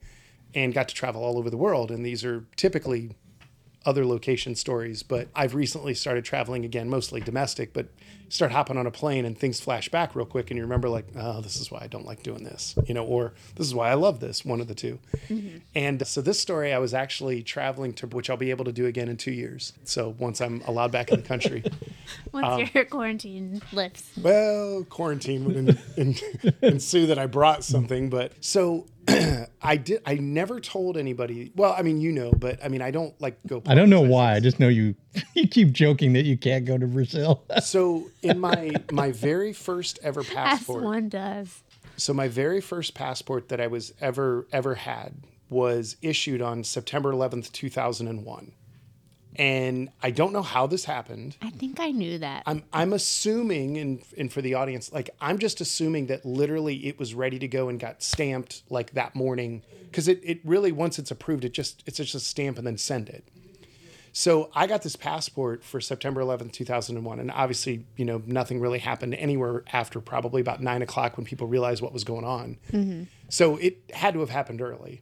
and 0.53 0.73
got 0.73 0.87
to 0.89 0.95
travel 0.95 1.23
all 1.23 1.37
over 1.37 1.49
the 1.49 1.57
world. 1.57 1.91
And 1.91 2.05
these 2.05 2.23
are 2.23 2.45
typically 2.55 3.11
other 3.85 4.05
location 4.05 4.55
stories, 4.55 5.01
but 5.03 5.27
I've 5.35 5.55
recently 5.55 5.93
started 5.93 6.23
traveling 6.23 6.65
again, 6.65 6.89
mostly 6.89 7.19
domestic, 7.19 7.73
but 7.73 7.87
start 8.29 8.51
hopping 8.51 8.77
on 8.77 8.87
a 8.87 8.91
plane 8.91 9.25
and 9.25 9.37
things 9.37 9.59
flash 9.59 9.89
back 9.89 10.15
real 10.15 10.25
quick 10.25 10.51
and 10.51 10.57
you 10.57 10.63
remember 10.63 10.87
like, 10.87 11.05
oh, 11.17 11.41
this 11.41 11.57
is 11.57 11.69
why 11.69 11.79
I 11.81 11.87
don't 11.87 12.05
like 12.05 12.23
doing 12.23 12.43
this, 12.43 12.75
you 12.85 12.93
know, 12.93 13.03
or 13.03 13.33
this 13.55 13.67
is 13.67 13.75
why 13.75 13.89
I 13.89 13.95
love 13.95 14.19
this, 14.19 14.45
one 14.45 14.61
of 14.61 14.67
the 14.67 14.75
2 14.75 14.99
And 15.75 16.05
so 16.07 16.21
this 16.21 16.39
story 16.39 16.73
I 16.73 16.77
was 16.77 16.93
actually 16.93 17.43
traveling 17.43 17.93
to, 17.95 18.07
which 18.07 18.29
I'll 18.29 18.37
be 18.37 18.51
able 18.51 18.65
to 18.65 18.71
do 18.71 18.85
again 18.85 19.09
in 19.09 19.17
two 19.17 19.31
years. 19.31 19.73
So 19.83 20.15
once 20.17 20.39
I'm 20.41 20.61
allowed 20.65 20.91
back 20.91 21.11
in 21.11 21.21
the 21.21 21.27
country. 21.27 21.63
Once 22.33 22.45
um, 22.45 22.69
your 22.73 22.85
quarantine 22.85 23.61
lifts. 23.71 24.11
Well, 24.21 24.83
quarantine 24.89 25.45
would 25.45 25.57
en- 25.57 25.77
en- 25.97 26.53
ensue 26.61 27.07
that 27.07 27.17
I 27.17 27.25
brought 27.25 27.63
something, 27.63 28.09
but 28.09 28.33
so 28.41 28.85
I 29.61 29.77
did. 29.77 30.01
I 30.05 30.15
never 30.15 30.59
told 30.59 30.97
anybody. 30.97 31.51
Well, 31.55 31.75
I 31.77 31.81
mean, 31.81 32.01
you 32.01 32.11
know, 32.11 32.31
but 32.31 32.63
I 32.63 32.67
mean, 32.67 32.81
I 32.81 32.91
don't 32.91 33.19
like 33.21 33.37
go. 33.47 33.61
I 33.65 33.75
don't 33.75 33.89
know 33.89 34.01
publicize 34.01 34.09
why. 34.09 34.33
I 34.35 34.39
just 34.39 34.59
know 34.59 34.67
you. 34.67 34.95
You 35.35 35.47
keep 35.47 35.71
joking 35.71 36.13
that 36.13 36.25
you 36.25 36.37
can't 36.37 36.65
go 36.65 36.77
to 36.77 36.87
Brazil. 36.87 37.43
So 37.61 38.09
in 38.21 38.39
my 38.39 38.71
my 38.91 39.11
very 39.11 39.53
first 39.53 39.99
ever 40.03 40.21
As 40.21 40.27
passport. 40.29 40.83
one 40.83 41.09
does. 41.09 41.63
So 41.97 42.13
my 42.13 42.27
very 42.27 42.61
first 42.61 42.93
passport 42.93 43.49
that 43.49 43.59
I 43.61 43.67
was 43.67 43.93
ever 44.01 44.47
ever 44.51 44.75
had 44.75 45.15
was 45.49 45.97
issued 46.01 46.41
on 46.41 46.63
September 46.63 47.11
11th, 47.11 47.51
2001. 47.51 48.53
And 49.35 49.89
I 50.03 50.11
don't 50.11 50.33
know 50.33 50.41
how 50.41 50.67
this 50.67 50.85
happened. 50.85 51.37
I 51.41 51.49
think 51.51 51.79
I 51.79 51.91
knew 51.91 52.17
that. 52.17 52.43
I'm 52.45 52.63
I'm 52.73 52.93
assuming, 52.93 53.77
and 53.77 54.01
and 54.17 54.31
for 54.31 54.41
the 54.41 54.55
audience, 54.55 54.91
like 54.91 55.09
I'm 55.21 55.37
just 55.37 55.61
assuming 55.61 56.07
that 56.07 56.25
literally 56.25 56.87
it 56.87 56.99
was 56.99 57.13
ready 57.13 57.39
to 57.39 57.47
go 57.47 57.69
and 57.69 57.79
got 57.79 58.03
stamped 58.03 58.63
like 58.69 58.91
that 58.93 59.15
morning 59.15 59.63
because 59.85 60.07
it 60.07 60.19
it 60.23 60.41
really 60.43 60.71
once 60.71 60.99
it's 60.99 61.11
approved, 61.11 61.45
it 61.45 61.53
just 61.53 61.83
it's 61.85 61.97
just 61.97 62.15
a 62.15 62.19
stamp 62.19 62.57
and 62.57 62.67
then 62.67 62.77
send 62.77 63.09
it. 63.09 63.23
So 64.13 64.51
I 64.53 64.67
got 64.67 64.81
this 64.81 64.95
passport 64.95 65.63
for 65.63 65.79
September 65.79 66.21
11th, 66.21 66.51
2001, 66.51 67.19
and 67.19 67.31
obviously, 67.31 67.85
you 67.95 68.03
know, 68.03 68.21
nothing 68.25 68.59
really 68.59 68.79
happened 68.79 69.15
anywhere 69.15 69.63
after 69.71 70.01
probably 70.01 70.41
about 70.41 70.61
nine 70.61 70.81
o'clock 70.81 71.15
when 71.15 71.25
people 71.25 71.47
realized 71.47 71.81
what 71.81 71.93
was 71.93 72.03
going 72.03 72.25
on. 72.25 72.57
Mm-hmm. 72.71 73.03
So 73.29 73.55
it 73.57 73.77
had 73.93 74.13
to 74.15 74.19
have 74.19 74.29
happened 74.29 74.61
early. 74.61 75.01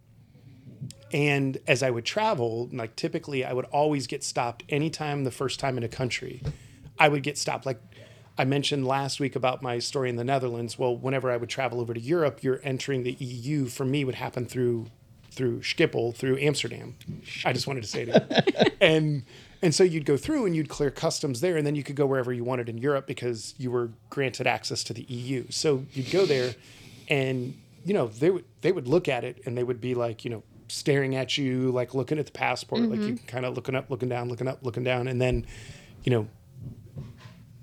And 1.11 1.57
as 1.67 1.83
I 1.83 1.89
would 1.89 2.05
travel, 2.05 2.69
like 2.71 2.95
typically 2.95 3.43
I 3.43 3.53
would 3.53 3.65
always 3.65 4.07
get 4.07 4.23
stopped 4.23 4.63
anytime 4.69 5.23
the 5.23 5.31
first 5.31 5.59
time 5.59 5.77
in 5.77 5.83
a 5.83 5.87
country. 5.87 6.41
I 6.97 7.09
would 7.09 7.23
get 7.23 7.37
stopped. 7.37 7.65
Like 7.65 7.81
I 8.37 8.45
mentioned 8.45 8.87
last 8.87 9.19
week 9.19 9.35
about 9.35 9.61
my 9.61 9.79
story 9.79 10.09
in 10.09 10.15
the 10.15 10.23
Netherlands. 10.23 10.77
Well, 10.77 10.95
whenever 10.95 11.31
I 11.31 11.37
would 11.37 11.49
travel 11.49 11.81
over 11.81 11.93
to 11.93 11.99
Europe, 11.99 12.43
you're 12.43 12.61
entering 12.63 13.03
the 13.03 13.13
EU 13.13 13.65
for 13.67 13.85
me 13.85 14.05
would 14.05 14.15
happen 14.15 14.45
through 14.45 14.87
through 15.31 15.59
Schiphol, 15.59 16.13
through 16.15 16.37
Amsterdam. 16.39 16.95
I 17.45 17.53
just 17.53 17.67
wanted 17.67 17.83
to 17.83 17.87
say 17.87 18.03
it. 18.03 18.75
and 18.81 19.23
and 19.61 19.75
so 19.75 19.83
you'd 19.83 20.05
go 20.05 20.17
through 20.17 20.45
and 20.45 20.55
you'd 20.55 20.69
clear 20.69 20.89
customs 20.89 21.41
there, 21.41 21.57
and 21.57 21.67
then 21.67 21.75
you 21.75 21.83
could 21.83 21.95
go 21.95 22.05
wherever 22.05 22.31
you 22.31 22.43
wanted 22.43 22.69
in 22.69 22.77
Europe 22.77 23.07
because 23.07 23.55
you 23.57 23.71
were 23.71 23.91
granted 24.09 24.47
access 24.47 24.83
to 24.85 24.93
the 24.93 25.03
EU. 25.03 25.45
So 25.49 25.85
you'd 25.93 26.11
go 26.11 26.25
there, 26.25 26.55
and 27.09 27.59
you 27.85 27.93
know 27.93 28.07
they 28.07 28.29
would 28.29 28.45
they 28.61 28.71
would 28.71 28.87
look 28.87 29.07
at 29.07 29.23
it 29.23 29.41
and 29.45 29.57
they 29.57 29.63
would 29.63 29.81
be 29.81 29.95
like 29.95 30.23
you 30.23 30.31
know 30.31 30.43
staring 30.69 31.15
at 31.15 31.37
you 31.37 31.71
like 31.71 31.93
looking 31.93 32.19
at 32.19 32.25
the 32.25 32.31
passport 32.31 32.81
like 32.83 32.99
you 32.99 33.13
mm-hmm. 33.13 33.25
kind 33.25 33.45
of 33.45 33.55
looking 33.55 33.75
up 33.75 33.89
looking 33.89 34.07
down 34.07 34.29
looking 34.29 34.47
up 34.47 34.59
looking 34.61 34.83
down 34.83 35.07
and 35.07 35.19
then 35.19 35.45
you 36.03 36.11
know 36.11 36.27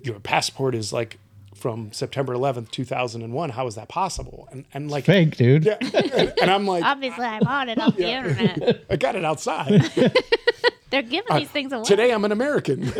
your 0.02 0.18
passport 0.20 0.74
is 0.74 0.92
like 0.92 1.18
from 1.54 1.92
September 1.92 2.34
11th 2.34 2.70
2001 2.70 3.50
how 3.50 3.66
is 3.66 3.74
that 3.74 3.88
possible? 3.88 4.48
And 4.50 4.64
and 4.72 4.90
like 4.90 5.04
Fake, 5.04 5.36
dude. 5.36 5.64
yeah. 5.64 5.78
And, 5.80 6.32
and 6.42 6.50
I'm 6.50 6.66
like 6.66 6.84
Obviously, 6.84 7.24
I 7.24 7.40
bought 7.40 7.68
it 7.68 7.78
off 7.78 7.96
the 7.96 8.08
internet. 8.08 8.84
I 8.90 8.96
got 8.96 9.16
it 9.16 9.24
outside. 9.24 9.90
They're 10.90 11.02
giving 11.02 11.36
these 11.36 11.48
things 11.48 11.72
away. 11.72 11.84
today 11.84 12.12
I'm 12.12 12.24
an 12.24 12.32
American. 12.32 12.92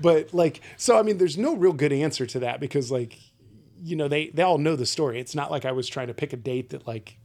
But 0.00 0.34
like 0.34 0.60
so 0.76 0.98
I 0.98 1.02
mean 1.02 1.18
there's 1.18 1.38
no 1.38 1.54
real 1.54 1.72
good 1.72 1.92
answer 1.92 2.26
to 2.26 2.40
that 2.40 2.60
because 2.60 2.90
like 2.90 3.18
you 3.82 3.96
know 3.96 4.08
they 4.08 4.28
they 4.28 4.42
all 4.42 4.58
know 4.58 4.76
the 4.76 4.86
story. 4.86 5.20
It's 5.20 5.34
not 5.34 5.50
like 5.50 5.64
I 5.64 5.72
was 5.72 5.88
trying 5.88 6.08
to 6.08 6.14
pick 6.14 6.32
a 6.32 6.36
date 6.36 6.70
that 6.70 6.86
like 6.86 7.16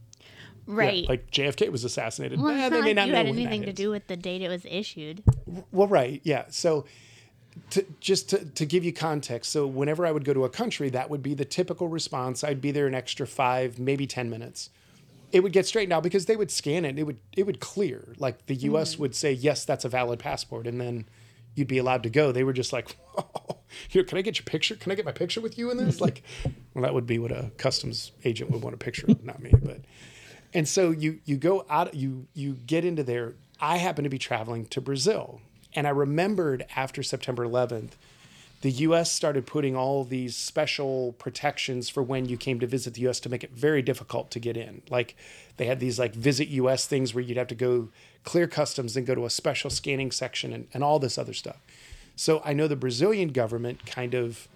yeah, 0.68 0.74
right. 0.74 1.10
like 1.10 1.32
JFK 1.32 1.72
was 1.72 1.84
assassinated 1.84 2.40
well, 2.42 2.52
Eh, 2.52 2.70
they 2.70 2.82
may 2.82 2.88
like 2.88 2.96
not 2.96 3.08
you 3.08 3.12
know 3.12 3.18
had 3.18 3.28
anything 3.28 3.64
to 3.64 3.74
do 3.74 3.90
with 3.90 4.08
the 4.08 4.18
date 4.18 4.42
it 4.42 4.50
was 4.50 4.66
issued. 4.66 5.24
Well, 5.72 5.88
right, 5.88 6.22
yeah. 6.24 6.46
So, 6.50 6.86
to, 7.72 7.86
just 8.00 8.30
to, 8.32 8.46
to 8.46 8.66
give 8.66 8.84
you 8.84 8.92
context, 8.92 9.52
so 9.52 9.66
whenever 9.68 10.06
I 10.06 10.12
would 10.12 10.26
go 10.26 10.34
to 10.34 10.46
a 10.46 10.50
country, 10.50 10.90
that 10.90 11.10
would 11.10 11.24
be 11.24 11.34
the 11.34 11.46
typical 11.46 11.88
response. 11.88 12.44
I'd 12.44 12.62
be 12.62 12.72
there 12.72 12.88
an 12.88 12.96
extra 12.96 13.28
five, 13.28 13.80
maybe 13.80 14.08
ten 14.08 14.30
minutes. 14.30 14.70
It 15.32 15.42
would 15.42 15.54
get 15.54 15.66
straightened 15.66 15.94
out 15.94 16.04
because 16.04 16.28
they 16.28 16.36
would 16.36 16.52
scan 16.52 16.86
it. 16.86 16.98
It 16.98 17.04
would 17.04 17.20
it 17.36 17.44
would 17.44 17.60
clear. 17.60 18.14
Like 18.18 18.46
the 18.48 18.56
U.S. 18.56 18.98
would 18.98 19.16
say, 19.16 19.32
yes, 19.32 19.66
that's 19.66 19.86
a 19.86 19.90
valid 19.90 20.20
passport, 20.20 20.68
and 20.68 20.80
then 20.80 21.08
you'd 21.56 21.68
be 21.68 21.78
allowed 21.78 22.04
to 22.04 22.10
go. 22.10 22.32
They 22.32 22.44
were 22.44 22.54
just 22.54 22.74
like, 22.74 22.98
here, 23.88 24.04
can 24.04 24.18
I 24.18 24.22
get 24.22 24.38
your 24.38 24.46
picture? 24.46 24.76
Can 24.76 24.92
I 24.92 24.96
get 24.96 25.06
my 25.06 25.12
picture 25.12 25.42
with 25.42 25.58
you 25.58 25.72
in 25.72 25.78
this? 25.78 26.00
Like, 26.06 26.24
well, 26.74 26.84
that 26.84 26.94
would 26.94 27.08
be 27.08 27.18
what 27.18 27.32
a 27.32 27.52
customs 27.58 28.12
agent 28.24 28.52
would 28.52 28.62
want 28.62 28.76
a 28.76 28.78
picture 28.78 29.08
of, 29.08 29.24
not 29.24 29.42
me, 29.42 29.52
but. 29.64 29.80
And 30.56 30.70
so 30.70 30.92
you 30.92 31.20
you 31.26 31.36
go 31.36 31.66
out 31.70 31.94
you 31.94 32.28
you 32.34 32.54
get 32.66 32.86
into 32.86 33.04
there. 33.04 33.34
I 33.60 33.78
happen 33.78 34.06
to 34.06 34.10
be 34.10 34.18
traveling 34.18 34.66
to 34.68 34.80
Brazil, 34.80 35.42
and 35.76 35.86
I 35.86 35.90
remembered 35.90 36.66
after 36.76 37.04
September 37.04 37.46
11th, 37.46 37.92
the 38.62 38.72
U.S. 38.72 39.12
started 39.12 39.46
putting 39.46 39.76
all 39.76 40.06
these 40.06 40.36
special 40.36 41.14
protections 41.20 41.90
for 41.90 42.02
when 42.02 42.28
you 42.28 42.38
came 42.38 42.62
to 42.62 42.68
visit 42.68 42.94
the 42.94 43.02
U.S. 43.02 43.20
to 43.22 43.30
make 43.30 43.44
it 43.44 43.52
very 43.52 43.82
difficult 43.82 44.32
to 44.32 44.40
get 44.40 44.56
in. 44.56 44.82
Like 44.90 45.18
they 45.58 45.66
had 45.66 45.82
these 45.82 46.00
like 46.00 46.16
visit 46.16 46.48
U.S. 46.48 46.88
things 46.88 47.14
where 47.14 47.24
you'd 47.24 47.38
have 47.38 47.48
to 47.48 47.56
go 47.56 47.90
clear 48.24 48.48
customs 48.48 48.96
and 48.96 49.06
go 49.06 49.14
to 49.14 49.26
a 49.26 49.30
special 49.30 49.70
scanning 49.70 50.10
section 50.10 50.54
and, 50.54 50.68
and 50.74 50.86
all 50.86 51.00
this 51.00 51.18
other 51.18 51.34
stuff. 51.34 51.58
So 52.16 52.42
I 52.46 52.54
know 52.54 52.70
the 52.70 52.78
Brazilian 52.78 53.30
government 53.34 53.86
kind 53.86 54.14
of 54.14 54.48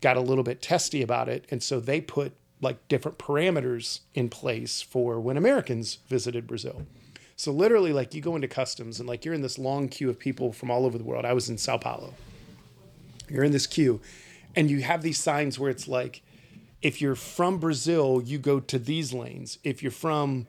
got 0.00 0.16
a 0.16 0.20
little 0.20 0.44
bit 0.44 0.60
testy 0.60 1.02
about 1.02 1.28
it, 1.28 1.44
and 1.52 1.62
so 1.62 1.78
they 1.78 2.00
put 2.00 2.32
like 2.64 2.88
different 2.88 3.18
parameters 3.18 4.00
in 4.14 4.28
place 4.28 4.82
for 4.82 5.20
when 5.20 5.36
Americans 5.36 5.98
visited 6.08 6.48
Brazil. 6.48 6.86
So 7.36 7.52
literally, 7.52 7.92
like 7.92 8.14
you 8.14 8.20
go 8.20 8.34
into 8.34 8.48
customs 8.48 8.98
and 8.98 9.08
like 9.08 9.24
you're 9.24 9.34
in 9.34 9.42
this 9.42 9.58
long 9.58 9.88
queue 9.88 10.10
of 10.10 10.18
people 10.18 10.52
from 10.52 10.70
all 10.70 10.86
over 10.86 10.98
the 10.98 11.04
world. 11.04 11.24
I 11.24 11.32
was 11.32 11.48
in 11.48 11.58
Sao 11.58 11.78
Paulo. 11.78 12.14
You're 13.28 13.44
in 13.44 13.52
this 13.52 13.66
queue, 13.66 14.00
and 14.54 14.70
you 14.70 14.82
have 14.82 15.02
these 15.02 15.18
signs 15.18 15.58
where 15.58 15.70
it's 15.70 15.88
like, 15.88 16.22
if 16.82 17.00
you're 17.00 17.14
from 17.14 17.58
Brazil, 17.58 18.20
you 18.22 18.38
go 18.38 18.60
to 18.60 18.78
these 18.78 19.12
lanes. 19.12 19.58
If 19.64 19.82
you're 19.82 19.90
from 19.90 20.46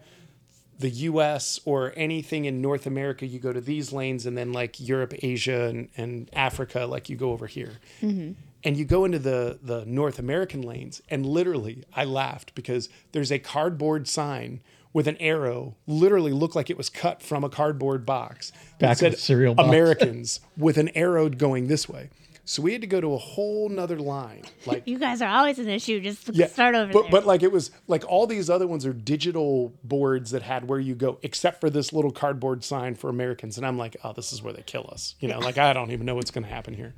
the 0.77 0.89
US 0.89 1.59
or 1.63 1.93
anything 1.95 2.45
in 2.45 2.61
North 2.61 2.85
America, 2.85 3.25
you 3.25 3.39
go 3.39 3.53
to 3.53 3.61
these 3.61 3.93
lanes, 3.93 4.25
and 4.25 4.37
then 4.37 4.51
like 4.51 4.79
Europe, 4.79 5.13
Asia, 5.21 5.67
and, 5.67 5.89
and 5.95 6.29
Africa, 6.33 6.85
like 6.85 7.09
you 7.09 7.15
go 7.15 7.31
over 7.31 7.47
here. 7.47 7.73
Mm-hmm. 8.01 8.33
And 8.65 8.75
you 8.75 8.83
go 8.83 9.05
into 9.05 9.19
the, 9.19 9.59
the 9.61 9.85
North 9.85 10.17
American 10.19 10.61
lanes, 10.61 11.01
and 11.09 11.25
literally, 11.25 11.83
I 11.93 12.03
laughed 12.03 12.55
because 12.55 12.89
there's 13.11 13.31
a 13.31 13.39
cardboard 13.39 14.07
sign 14.07 14.59
with 14.91 15.07
an 15.07 15.17
arrow, 15.17 15.75
literally 15.85 16.31
looked 16.31 16.55
like 16.55 16.69
it 16.69 16.77
was 16.77 16.89
cut 16.89 17.21
from 17.21 17.43
a 17.43 17.49
cardboard 17.49 18.05
box. 18.05 18.51
that 18.51 18.79
Back 18.79 18.91
of 18.93 18.97
said 18.97 19.11
the 19.13 19.17
cereal 19.17 19.53
box. 19.53 19.67
Americans 19.67 20.39
with 20.57 20.77
an 20.77 20.89
arrow 20.95 21.29
going 21.29 21.67
this 21.67 21.87
way. 21.87 22.09
So 22.45 22.61
we 22.61 22.71
had 22.71 22.81
to 22.81 22.87
go 22.87 23.01
to 23.01 23.13
a 23.13 23.17
whole 23.17 23.69
nother 23.69 23.99
line. 23.99 24.43
Like 24.65 24.87
You 24.87 24.97
guys 24.97 25.21
are 25.21 25.29
always 25.29 25.59
an 25.59 25.69
issue. 25.69 25.99
Just 25.99 26.29
yeah, 26.33 26.47
start 26.47 26.73
over 26.73 26.91
but, 26.91 27.01
there. 27.03 27.11
But 27.11 27.25
like 27.27 27.43
it 27.43 27.51
was 27.51 27.69
like 27.87 28.03
all 28.07 28.25
these 28.25 28.49
other 28.49 28.65
ones 28.65 28.83
are 28.83 28.93
digital 28.93 29.73
boards 29.83 30.31
that 30.31 30.41
had 30.41 30.67
where 30.67 30.79
you 30.79 30.95
go, 30.95 31.19
except 31.21 31.61
for 31.61 31.69
this 31.69 31.93
little 31.93 32.09
cardboard 32.09 32.63
sign 32.63 32.95
for 32.95 33.11
Americans. 33.11 33.57
And 33.57 33.65
I'm 33.65 33.77
like, 33.77 33.95
oh, 34.03 34.13
this 34.13 34.33
is 34.33 34.41
where 34.41 34.53
they 34.53 34.63
kill 34.63 34.89
us. 34.91 35.13
You 35.19 35.27
know, 35.27 35.37
like 35.37 35.59
I 35.59 35.71
don't 35.73 35.91
even 35.91 36.07
know 36.07 36.15
what's 36.15 36.31
going 36.31 36.45
to 36.45 36.49
happen 36.49 36.73
here. 36.73 36.95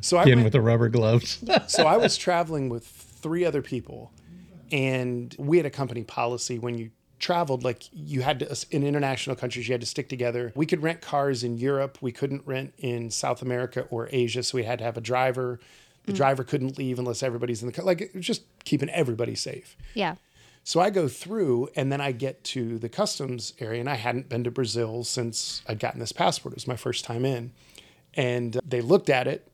So 0.00 0.16
I 0.16 0.24
In 0.24 0.30
went, 0.30 0.44
with 0.44 0.52
the 0.52 0.60
rubber 0.60 0.88
gloves. 0.88 1.42
so 1.66 1.86
I 1.86 1.96
was 1.96 2.16
traveling 2.16 2.68
with 2.68 2.86
three 2.86 3.44
other 3.44 3.62
people, 3.62 4.12
and 4.70 5.34
we 5.38 5.56
had 5.56 5.66
a 5.66 5.70
company 5.70 6.04
policy 6.04 6.58
when 6.58 6.76
you 6.76 6.90
traveled 7.18 7.64
like 7.64 7.82
you 7.92 8.22
had 8.22 8.38
to 8.38 8.66
in 8.70 8.84
international 8.84 9.34
countries 9.34 9.66
you 9.66 9.74
had 9.74 9.80
to 9.80 9.86
stick 9.86 10.08
together 10.08 10.52
we 10.54 10.64
could 10.64 10.80
rent 10.80 11.00
cars 11.00 11.42
in 11.42 11.58
europe 11.58 11.98
we 12.00 12.12
couldn't 12.12 12.46
rent 12.46 12.72
in 12.78 13.10
south 13.10 13.42
america 13.42 13.88
or 13.90 14.08
asia 14.12 14.40
so 14.40 14.56
we 14.56 14.62
had 14.62 14.78
to 14.78 14.84
have 14.84 14.96
a 14.96 15.00
driver 15.00 15.58
the 16.06 16.12
mm. 16.12 16.16
driver 16.16 16.44
couldn't 16.44 16.78
leave 16.78 16.96
unless 16.96 17.22
everybody's 17.22 17.60
in 17.60 17.66
the 17.66 17.72
car 17.72 17.84
like 17.84 18.12
just 18.20 18.42
keeping 18.64 18.88
everybody 18.90 19.34
safe 19.34 19.76
yeah. 19.94 20.14
so 20.64 20.80
I 20.80 20.90
go 20.90 21.08
through 21.08 21.70
and 21.74 21.90
then 21.90 22.00
I 22.00 22.12
get 22.12 22.44
to 22.44 22.78
the 22.78 22.88
customs 22.88 23.54
area 23.58 23.80
and 23.80 23.88
I 23.88 23.94
hadn't 23.94 24.28
been 24.28 24.44
to 24.44 24.50
Brazil 24.50 25.02
since 25.02 25.62
I'd 25.66 25.78
gotten 25.78 25.98
this 25.98 26.12
passport. 26.12 26.52
It 26.52 26.56
was 26.56 26.68
my 26.68 26.76
first 26.76 27.06
time 27.06 27.24
in. 27.24 27.52
And 28.14 28.58
they 28.62 28.82
looked 28.82 29.08
at 29.08 29.26
it 29.26 29.50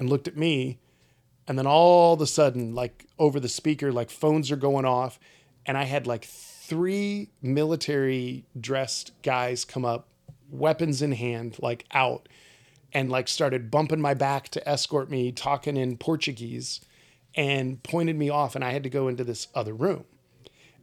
and 0.00 0.08
looked 0.10 0.28
at 0.28 0.36
me. 0.36 0.78
And 1.46 1.58
then 1.58 1.66
all 1.66 2.14
of 2.14 2.20
a 2.20 2.26
sudden, 2.26 2.74
like 2.74 3.06
over 3.18 3.38
the 3.38 3.48
speaker, 3.48 3.92
like 3.92 4.10
phones 4.10 4.50
are 4.50 4.56
going 4.56 4.84
off. 4.84 5.18
And 5.66 5.76
I 5.76 5.84
had 5.84 6.06
like 6.06 6.24
three 6.24 7.30
military 7.42 8.44
dressed 8.58 9.12
guys 9.22 9.64
come 9.64 9.84
up, 9.84 10.08
weapons 10.50 11.02
in 11.02 11.12
hand, 11.12 11.56
like 11.60 11.84
out, 11.92 12.28
and 12.92 13.10
like 13.10 13.28
started 13.28 13.70
bumping 13.70 14.00
my 14.00 14.14
back 14.14 14.48
to 14.50 14.68
escort 14.68 15.10
me, 15.10 15.32
talking 15.32 15.76
in 15.76 15.96
Portuguese 15.96 16.80
and 17.34 17.82
pointed 17.82 18.16
me 18.16 18.28
off 18.28 18.54
and 18.54 18.64
I 18.64 18.70
had 18.70 18.82
to 18.82 18.90
go 18.90 19.08
into 19.08 19.24
this 19.24 19.48
other 19.54 19.72
room. 19.72 20.04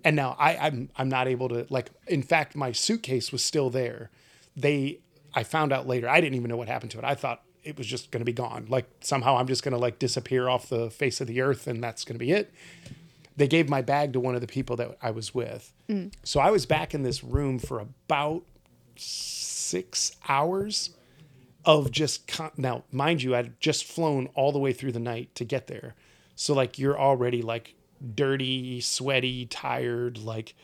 And 0.04 0.16
now 0.16 0.36
I, 0.40 0.58
I'm 0.58 0.90
I'm 0.96 1.10
not 1.10 1.28
able 1.28 1.50
to 1.50 1.66
like 1.70 1.90
in 2.08 2.24
fact 2.24 2.56
my 2.56 2.72
suitcase 2.72 3.32
was 3.32 3.44
still 3.44 3.70
there. 3.70 4.10
They 4.56 5.00
I 5.34 5.44
found 5.44 5.74
out 5.74 5.88
later, 5.88 6.08
I 6.08 6.22
didn't 6.22 6.36
even 6.36 6.50
know 6.50 6.58
what 6.58 6.68
happened 6.68 6.92
to 6.92 6.98
it. 6.98 7.04
I 7.04 7.16
thought 7.16 7.44
it 7.68 7.78
was 7.78 7.88
just 7.88 8.12
gonna 8.12 8.26
be 8.26 8.34
gone. 8.34 8.66
Like 8.70 8.86
somehow 9.02 9.38
I'm 9.38 9.48
just 9.48 9.64
gonna 9.64 9.78
like 9.78 10.00
disappear 10.00 10.48
off 10.48 10.70
the 10.70 10.90
face 10.90 11.22
of 11.22 11.28
the 11.28 11.42
earth 11.42 11.68
and 11.68 11.84
that's 11.84 12.06
gonna 12.06 12.20
be 12.20 12.32
it. 12.32 12.54
They 13.36 13.48
gave 13.48 13.70
my 13.70 13.82
bag 13.82 14.14
to 14.14 14.20
one 14.20 14.36
of 14.36 14.42
the 14.42 14.48
people 14.48 14.76
that 14.78 14.98
I 15.02 15.12
was 15.12 15.36
with. 15.36 15.72
Mm. 15.90 16.14
So 16.24 16.40
I 16.40 16.50
was 16.50 16.66
back 16.66 16.94
in 16.94 17.04
this 17.04 17.24
room 17.24 17.60
for 17.60 17.80
about 17.80 18.44
six 18.96 20.16
hours 20.28 20.92
of 21.66 21.92
just 21.92 22.28
con- 22.28 22.52
now 22.56 22.84
mind 22.92 23.22
you 23.22 23.36
i'd 23.36 23.60
just 23.60 23.84
flown 23.84 24.28
all 24.34 24.54
the 24.54 24.58
way 24.58 24.72
through 24.72 24.94
the 24.94 25.00
night 25.00 25.34
to 25.36 25.44
get 25.44 25.68
there 25.68 25.94
so 26.34 26.54
like 26.54 26.80
you're 26.80 26.98
already 26.98 27.42
like 27.42 27.76
dirty 28.16 28.80
sweaty 28.80 29.46
tired 29.46 30.18
like 30.18 30.56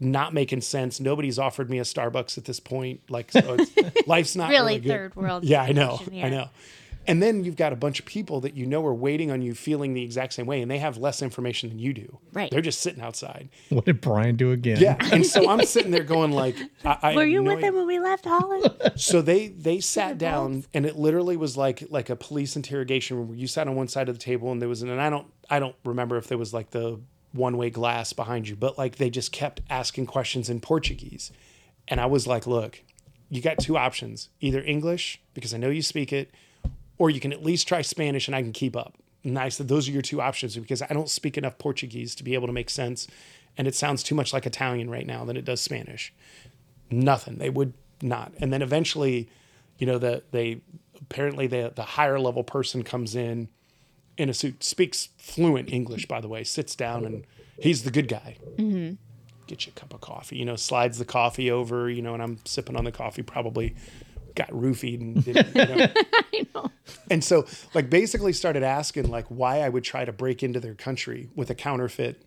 not 0.00 0.34
making 0.34 0.60
sense 0.60 1.00
nobody's 1.00 1.38
offered 1.38 1.70
me 1.70 1.78
a 1.78 1.82
starbucks 1.82 2.36
at 2.36 2.44
this 2.44 2.60
point 2.60 3.00
like 3.08 3.32
so 3.32 3.56
it's, 3.58 4.06
life's 4.06 4.36
not 4.36 4.50
Really 4.50 4.60
really, 4.74 4.78
good. 4.80 4.88
third 4.88 5.16
world 5.16 5.44
yeah 5.44 5.62
i 5.62 5.72
know 5.72 5.96
situation 5.98 6.24
i 6.24 6.28
know 6.28 6.48
and 7.08 7.22
then 7.22 7.44
you've 7.44 7.54
got 7.56 7.72
a 7.72 7.76
bunch 7.76 8.00
of 8.00 8.04
people 8.04 8.40
that 8.40 8.56
you 8.56 8.66
know 8.66 8.84
are 8.84 8.92
waiting 8.92 9.30
on 9.30 9.40
you 9.40 9.54
feeling 9.54 9.94
the 9.94 10.02
exact 10.02 10.32
same 10.32 10.44
way 10.44 10.60
and 10.60 10.68
they 10.68 10.78
have 10.78 10.98
less 10.98 11.22
information 11.22 11.68
than 11.68 11.78
you 11.78 11.94
do 11.94 12.18
Right. 12.32 12.50
they're 12.50 12.60
just 12.60 12.80
sitting 12.80 13.00
outside 13.00 13.48
what 13.70 13.84
did 13.86 14.00
Brian 14.00 14.36
do 14.36 14.50
again? 14.52 14.78
yeah 14.80 14.96
and 15.12 15.24
so 15.24 15.48
i'm 15.48 15.64
sitting 15.64 15.92
there 15.92 16.02
going 16.04 16.32
like 16.32 16.56
I, 16.84 16.98
I 17.02 17.14
Were 17.14 17.24
you 17.24 17.40
no 17.42 17.50
with 17.50 17.58
idea- 17.58 17.68
him 17.68 17.76
when 17.76 17.86
we 17.86 17.98
left 18.00 18.24
Holland? 18.26 18.68
so 18.96 19.22
they 19.22 19.48
they 19.48 19.80
sat 19.80 20.18
down 20.18 20.64
and 20.74 20.84
it 20.84 20.96
literally 20.96 21.36
was 21.36 21.56
like 21.56 21.84
like 21.90 22.10
a 22.10 22.16
police 22.16 22.54
interrogation 22.56 23.16
room 23.16 23.28
where 23.28 23.38
you 23.38 23.46
sat 23.46 23.66
on 23.68 23.76
one 23.76 23.88
side 23.88 24.08
of 24.10 24.16
the 24.18 24.22
table 24.22 24.50
and 24.52 24.60
there 24.60 24.68
was 24.68 24.82
an 24.82 24.90
and 24.90 25.00
I 25.00 25.08
don't 25.08 25.26
I 25.48 25.58
don't 25.60 25.76
remember 25.84 26.16
if 26.18 26.26
there 26.26 26.38
was 26.38 26.52
like 26.52 26.70
the 26.70 27.00
one 27.36 27.56
way 27.56 27.70
glass 27.70 28.12
behind 28.12 28.48
you, 28.48 28.56
but 28.56 28.78
like 28.78 28.96
they 28.96 29.10
just 29.10 29.32
kept 29.32 29.60
asking 29.70 30.06
questions 30.06 30.50
in 30.50 30.60
Portuguese. 30.60 31.32
And 31.88 32.00
I 32.00 32.06
was 32.06 32.26
like, 32.26 32.46
look, 32.46 32.82
you 33.28 33.40
got 33.40 33.58
two 33.58 33.76
options. 33.76 34.28
Either 34.40 34.62
English, 34.62 35.20
because 35.34 35.54
I 35.54 35.58
know 35.58 35.70
you 35.70 35.82
speak 35.82 36.12
it, 36.12 36.32
or 36.98 37.10
you 37.10 37.20
can 37.20 37.32
at 37.32 37.44
least 37.44 37.68
try 37.68 37.82
Spanish 37.82 38.26
and 38.26 38.34
I 38.34 38.42
can 38.42 38.52
keep 38.52 38.76
up. 38.76 38.94
And 39.22 39.38
I 39.38 39.48
said, 39.48 39.68
those 39.68 39.88
are 39.88 39.92
your 39.92 40.02
two 40.02 40.20
options 40.20 40.56
because 40.56 40.82
I 40.82 40.88
don't 40.88 41.10
speak 41.10 41.36
enough 41.36 41.58
Portuguese 41.58 42.14
to 42.14 42.24
be 42.24 42.34
able 42.34 42.46
to 42.46 42.52
make 42.52 42.70
sense. 42.70 43.06
And 43.58 43.66
it 43.66 43.74
sounds 43.74 44.02
too 44.02 44.14
much 44.14 44.32
like 44.32 44.46
Italian 44.46 44.88
right 44.90 45.06
now 45.06 45.24
than 45.24 45.36
it 45.36 45.44
does 45.44 45.60
Spanish 45.60 46.12
nothing. 46.90 47.38
They 47.38 47.50
would 47.50 47.74
not. 48.02 48.32
And 48.40 48.52
then 48.52 48.62
eventually, 48.62 49.28
you 49.78 49.86
know, 49.86 49.98
the 49.98 50.22
they 50.30 50.60
apparently 51.00 51.46
the 51.46 51.72
the 51.74 51.82
higher 51.82 52.18
level 52.18 52.44
person 52.44 52.82
comes 52.82 53.14
in 53.14 53.48
in 54.16 54.28
a 54.28 54.34
suit, 54.34 54.62
speaks 54.62 55.10
fluent 55.16 55.72
English, 55.72 56.06
by 56.06 56.20
the 56.20 56.28
way, 56.28 56.44
sits 56.44 56.74
down 56.74 57.04
and 57.04 57.26
he's 57.60 57.82
the 57.82 57.90
good 57.90 58.08
guy. 58.08 58.36
Mm-hmm. 58.56 58.94
Get 59.46 59.66
you 59.66 59.72
a 59.76 59.78
cup 59.78 59.94
of 59.94 60.00
coffee, 60.00 60.36
you 60.36 60.44
know, 60.44 60.56
slides 60.56 60.98
the 60.98 61.04
coffee 61.04 61.50
over, 61.50 61.88
you 61.88 62.02
know, 62.02 62.14
and 62.14 62.22
I'm 62.22 62.38
sipping 62.44 62.76
on 62.76 62.84
the 62.84 62.92
coffee, 62.92 63.22
probably 63.22 63.76
got 64.34 64.48
roofied 64.48 65.00
and 65.00 65.24
didn't, 65.24 65.54
you 66.32 66.46
know. 66.54 66.70
And 67.10 67.22
so, 67.22 67.46
like, 67.74 67.90
basically 67.90 68.32
started 68.32 68.62
asking 68.62 69.10
like 69.10 69.26
why 69.26 69.60
I 69.60 69.68
would 69.68 69.84
try 69.84 70.04
to 70.04 70.12
break 70.12 70.42
into 70.42 70.60
their 70.60 70.74
country 70.74 71.30
with 71.34 71.50
a 71.50 71.54
counterfeit 71.54 72.22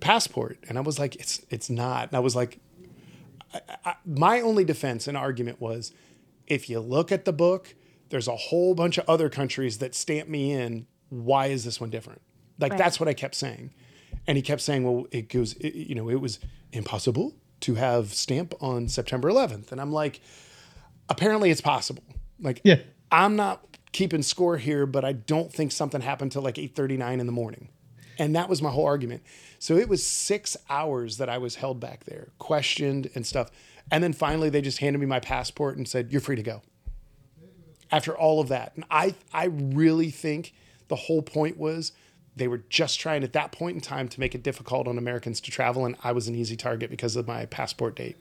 passport, 0.00 0.58
and 0.68 0.78
I 0.78 0.80
was 0.82 0.98
like, 0.98 1.16
it's 1.16 1.44
it's 1.50 1.68
not. 1.68 2.08
And 2.08 2.16
I 2.16 2.20
was 2.20 2.36
like, 2.36 2.60
my 4.04 4.40
only 4.40 4.64
defense 4.64 5.08
and 5.08 5.16
argument 5.16 5.60
was 5.60 5.92
if 6.46 6.68
you 6.68 6.80
look 6.80 7.12
at 7.12 7.24
the 7.24 7.32
book, 7.32 7.74
there's 8.10 8.28
a 8.28 8.36
whole 8.36 8.74
bunch 8.74 8.98
of 8.98 9.08
other 9.08 9.28
countries 9.28 9.78
that 9.78 9.94
stamp 9.94 10.28
me 10.28 10.52
in. 10.52 10.86
Why 11.10 11.46
is 11.46 11.64
this 11.64 11.80
one 11.80 11.90
different? 11.90 12.20
Like 12.58 12.72
Right. 12.72 12.78
that's 12.78 12.98
what 13.00 13.08
I 13.08 13.14
kept 13.14 13.34
saying. 13.34 13.72
And 14.26 14.36
he 14.36 14.42
kept 14.42 14.60
saying, 14.60 14.84
well, 14.84 15.06
it 15.10 15.28
goes, 15.28 15.54
it- 15.54 15.74
you 15.74 15.94
know, 15.94 16.08
it 16.10 16.20
was 16.20 16.38
impossible 16.72 17.34
to 17.60 17.74
have 17.76 18.12
stamp 18.14 18.54
on 18.60 18.88
September 18.88 19.28
11th. 19.28 19.72
And 19.72 19.80
I'm 19.80 19.92
like, 19.92 20.20
apparently 21.08 21.50
it's 21.50 21.60
possible. 21.60 22.02
Like, 22.40 22.60
Yeah. 22.64 22.80
I'm 23.10 23.36
not 23.36 23.64
keeping 23.92 24.22
score 24.22 24.58
here, 24.58 24.84
but 24.86 25.04
I 25.04 25.12
don't 25.12 25.52
think 25.52 25.72
something 25.72 26.02
happened 26.02 26.30
till 26.32 26.42
like 26.42 26.58
8:39 26.58 27.20
in 27.20 27.26
the 27.26 27.32
morning. 27.32 27.68
And 28.18 28.34
that 28.36 28.48
was 28.48 28.60
my 28.60 28.70
whole 28.70 28.84
argument. 28.84 29.22
So 29.58 29.76
it 29.76 29.88
was 29.88 30.04
6 30.04 30.56
hours 30.68 31.16
that 31.18 31.28
I 31.28 31.38
was 31.38 31.54
held 31.56 31.80
back 31.80 32.04
there, 32.04 32.28
questioned 32.38 33.08
and 33.14 33.26
stuff. 33.26 33.50
And 33.90 34.04
then 34.04 34.12
finally 34.12 34.50
they 34.50 34.60
just 34.60 34.78
handed 34.78 34.98
me 34.98 35.06
my 35.06 35.20
passport 35.20 35.76
and 35.78 35.88
said, 35.88 36.12
"You're 36.12 36.20
free 36.20 36.36
to 36.36 36.42
go." 36.42 36.60
After 37.90 38.16
all 38.16 38.40
of 38.40 38.48
that. 38.48 38.72
And 38.74 38.84
I 38.90 39.14
I 39.32 39.46
really 39.46 40.10
think 40.10 40.52
the 40.88 40.96
whole 40.96 41.22
point 41.22 41.56
was 41.56 41.92
they 42.36 42.48
were 42.48 42.62
just 42.68 43.00
trying 43.00 43.24
at 43.24 43.32
that 43.32 43.52
point 43.52 43.74
in 43.74 43.80
time 43.80 44.08
to 44.08 44.20
make 44.20 44.34
it 44.34 44.42
difficult 44.42 44.86
on 44.86 44.98
Americans 44.98 45.40
to 45.42 45.50
travel 45.50 45.84
and 45.84 45.96
I 46.02 46.12
was 46.12 46.28
an 46.28 46.34
easy 46.34 46.56
target 46.56 46.90
because 46.90 47.16
of 47.16 47.26
my 47.26 47.46
passport 47.46 47.96
date. 47.96 48.16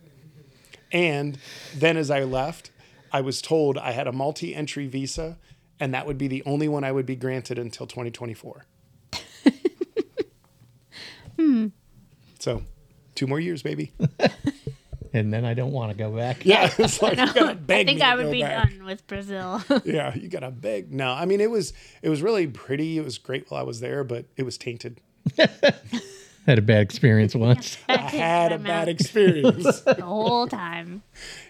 And 0.91 1.38
then 1.75 1.97
as 1.97 2.09
I 2.09 2.24
left, 2.24 2.71
I 3.12 3.21
was 3.21 3.41
told 3.41 3.77
I 3.77 3.91
had 3.91 4.07
a 4.07 4.12
multi 4.12 4.55
entry 4.55 4.88
visa 4.88 5.38
and 5.79 5.93
that 5.93 6.07
would 6.07 6.17
be 6.17 6.27
the 6.27 6.43
only 6.45 6.67
one 6.67 6.83
I 6.83 6.91
would 6.91 7.05
be 7.05 7.15
granted 7.15 7.59
until 7.59 7.86
2024. 7.86 8.65
hmm. 11.36 11.67
So 12.39 12.63
two 13.15 13.27
more 13.27 13.39
years, 13.39 13.62
baby. 13.62 13.91
And 15.13 15.33
then 15.33 15.45
I 15.45 15.53
don't 15.53 15.71
want 15.71 15.91
to 15.91 15.97
go 15.97 16.11
back. 16.11 16.45
Yeah, 16.45 16.71
it's 16.77 17.01
like 17.01 17.17
you 17.17 17.25
gotta 17.27 17.57
I 17.69 17.83
think 17.85 18.01
I 18.01 18.15
would 18.15 18.31
be 18.31 18.41
back. 18.41 18.69
done 18.69 18.85
with 18.85 19.05
Brazil. 19.07 19.61
Yeah, 19.85 20.13
you 20.15 20.27
gotta 20.29 20.51
beg. 20.51 20.91
No, 20.93 21.11
I 21.11 21.25
mean 21.25 21.41
it 21.41 21.49
was 21.49 21.73
it 22.01 22.09
was 22.09 22.21
really 22.21 22.47
pretty. 22.47 22.97
It 22.97 23.03
was 23.03 23.17
great 23.17 23.49
while 23.49 23.59
I 23.59 23.63
was 23.63 23.79
there, 23.79 24.03
but 24.03 24.25
it 24.35 24.43
was 24.43 24.57
tainted. 24.57 24.99
Had 26.45 26.59
a 26.59 26.61
bad 26.61 26.81
experience 26.81 27.35
once. 27.35 27.77
I 27.89 27.97
had 27.97 28.53
a 28.53 28.57
bad 28.57 28.87
experience. 28.87 29.81
the 29.81 30.01
whole 30.01 30.47
time. 30.47 31.03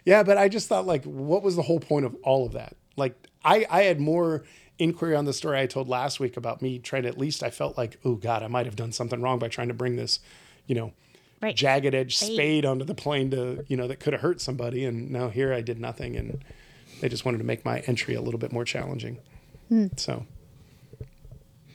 yeah, 0.05 0.23
but 0.23 0.37
I 0.39 0.49
just 0.49 0.67
thought 0.67 0.87
like, 0.87 1.03
what 1.03 1.43
was 1.43 1.55
the 1.55 1.61
whole 1.61 1.79
point 1.79 2.05
of 2.05 2.15
all 2.23 2.45
of 2.47 2.53
that? 2.53 2.75
Like, 2.95 3.15
I 3.45 3.65
I 3.69 3.83
had 3.83 3.99
more 3.99 4.43
inquiry 4.79 5.15
on 5.15 5.25
the 5.25 5.33
story 5.33 5.59
I 5.59 5.65
told 5.67 5.87
last 5.87 6.19
week 6.19 6.37
about 6.37 6.61
me 6.61 6.79
trying 6.79 7.03
to 7.03 7.09
at 7.09 7.17
least 7.17 7.43
I 7.43 7.49
felt 7.49 7.77
like, 7.77 7.99
oh 8.05 8.15
God, 8.15 8.43
I 8.43 8.47
might 8.47 8.65
have 8.65 8.75
done 8.75 8.91
something 8.91 9.21
wrong 9.21 9.39
by 9.39 9.47
trying 9.47 9.67
to 9.69 9.73
bring 9.73 9.95
this, 9.95 10.19
you 10.67 10.75
know, 10.75 10.93
Right. 11.41 11.55
jagged 11.55 11.93
edge 11.93 12.17
Spade. 12.17 12.33
spade 12.33 12.65
onto 12.65 12.83
the 12.85 12.95
plane 12.95 13.29
to 13.31 13.63
you 13.67 13.77
know 13.77 13.87
that 13.87 13.99
could 13.99 14.13
have 14.13 14.21
hurt 14.21 14.41
somebody, 14.41 14.83
and 14.85 15.11
now 15.11 15.29
here 15.29 15.53
I 15.53 15.61
did 15.61 15.79
nothing, 15.79 16.15
and 16.15 16.43
they 17.01 17.09
just 17.09 17.25
wanted 17.25 17.37
to 17.39 17.43
make 17.43 17.63
my 17.63 17.79
entry 17.81 18.15
a 18.15 18.21
little 18.21 18.39
bit 18.39 18.51
more 18.51 18.65
challenging. 18.65 19.17
Hmm. 19.69 19.87
So 19.97 20.25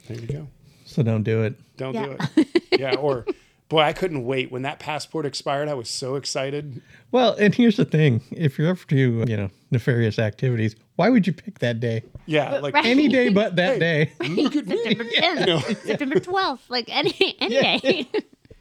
there 0.09 0.19
you 0.19 0.26
go. 0.26 0.49
So 0.85 1.02
don't 1.02 1.23
do 1.23 1.42
it. 1.45 1.54
Don't 1.76 1.95
Yeah. 1.95 2.07
do 2.07 2.16
it. 2.37 2.49
Yeah, 2.81 2.95
or 2.97 3.26
boy, 3.69 3.81
I 3.83 3.92
couldn't 3.92 4.25
wait 4.25 4.50
when 4.50 4.62
that 4.62 4.78
passport 4.78 5.26
expired. 5.26 5.69
I 5.69 5.75
was 5.75 5.88
so 5.90 6.16
excited. 6.16 6.81
Well, 7.12 7.35
and 7.35 7.54
here's 7.54 7.76
the 7.76 7.85
thing: 7.85 8.23
if 8.33 8.59
you're 8.59 8.71
up 8.71 8.78
to 8.88 8.97
you 8.97 9.37
know 9.37 9.50
nefarious 9.71 10.19
activities, 10.19 10.75
why 10.97 11.11
would 11.11 11.26
you 11.26 11.33
pick 11.35 11.59
that 11.61 11.78
day? 11.81 12.02
Yeah, 12.26 12.59
like 12.59 12.75
right. 12.75 12.87
Any 12.87 13.09
day 13.09 13.28
but 13.28 13.57
that 13.62 13.78
day. 13.78 14.12
look 14.21 14.57
at 14.57 14.66
me. 14.66 14.76
September 14.83 15.04
10th, 15.16 15.83
September 15.87 16.14
12th, 16.16 16.61
like 16.71 16.87
any 16.88 17.37
any 17.40 17.54
Yeah. 17.54 17.78
day. 17.78 18.09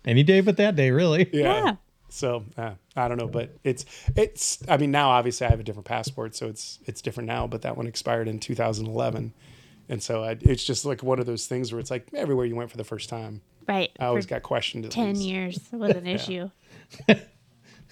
Any 0.06 0.24
day 0.24 0.42
but 0.42 0.58
that 0.58 0.76
day, 0.76 0.92
really. 0.92 1.30
Yeah. 1.34 1.64
Yeah. 1.66 1.76
So 2.10 2.44
uh, 2.58 2.72
I 2.96 3.08
don't 3.08 3.18
know, 3.18 3.28
but 3.28 3.58
it's 3.64 3.86
it's. 4.18 4.62
I 4.68 4.76
mean, 4.78 4.92
now 4.92 5.12
obviously 5.12 5.48
I 5.48 5.50
have 5.50 5.62
a 5.62 5.64
different 5.64 5.86
passport, 5.86 6.36
so 6.36 6.48
it's 6.48 6.80
it's 6.86 7.02
different 7.02 7.28
now. 7.28 7.48
But 7.48 7.62
that 7.62 7.78
one 7.78 7.88
expired 7.88 8.28
in 8.28 8.40
2011, 8.40 9.34
and 9.88 10.04
so 10.04 10.24
I, 10.24 10.38
it's 10.42 10.64
just 10.64 10.84
like 10.84 11.04
one 11.04 11.20
of 11.20 11.26
those 11.26 11.48
things 11.48 11.72
where 11.72 11.80
it's 11.80 11.90
like 11.90 12.10
everywhere 12.14 12.46
you 12.46 12.56
went 12.56 12.70
for 12.70 12.76
the 12.76 12.84
first 12.84 13.08
time, 13.08 13.42
Right. 13.66 13.92
I 13.98 14.06
always 14.08 14.26
for 14.26 14.32
got 14.32 14.44
questioned. 14.44 14.84
At 14.86 14.92
10 14.92 15.08
least. 15.10 15.22
years 15.22 15.60
was 15.72 15.92
an 15.96 16.06
issue. 16.08 16.50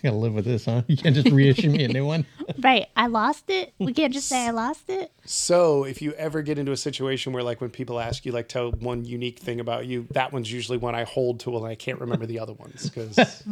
Gotta 0.02 0.16
live 0.16 0.34
with 0.34 0.46
this, 0.46 0.66
huh? 0.66 0.84
You 0.88 0.96
can't 0.98 1.14
just 1.16 1.30
reissue 1.30 1.70
me 1.70 1.84
a 1.84 1.88
new 1.90 2.06
one. 2.06 2.26
Right. 2.62 2.88
I 2.96 3.06
lost 3.08 3.50
it. 3.52 3.74
We 3.78 3.94
can't 3.94 4.12
just 4.12 4.28
say 4.28 4.48
I 4.48 4.50
lost 4.50 4.90
it. 4.90 5.12
So 5.24 5.84
if 5.84 6.02
you 6.02 6.14
ever 6.14 6.42
get 6.42 6.58
into 6.58 6.72
a 6.72 6.78
situation 6.78 7.32
where 7.32 7.44
like 7.44 7.62
when 7.62 7.70
people 7.70 8.00
ask 8.00 8.26
you 8.26 8.32
like 8.32 8.48
tell 8.48 8.72
one 8.72 9.06
unique 9.06 9.38
thing 9.40 9.60
about 9.60 9.86
you, 9.86 10.08
that 10.12 10.34
one's 10.34 10.52
usually 10.52 10.78
one 10.80 10.96
I 10.96 11.04
hold 11.04 11.42
to 11.42 11.56
and 11.58 11.66
I 11.68 11.76
can't 11.76 12.00
remember 12.00 12.26
the 12.26 12.40
other 12.40 12.54
ones 12.54 12.90
because 12.90 13.44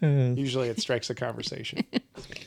usually 0.02 0.68
it 0.68 0.80
strikes 0.80 1.10
a 1.10 1.14
conversation. 1.14 1.84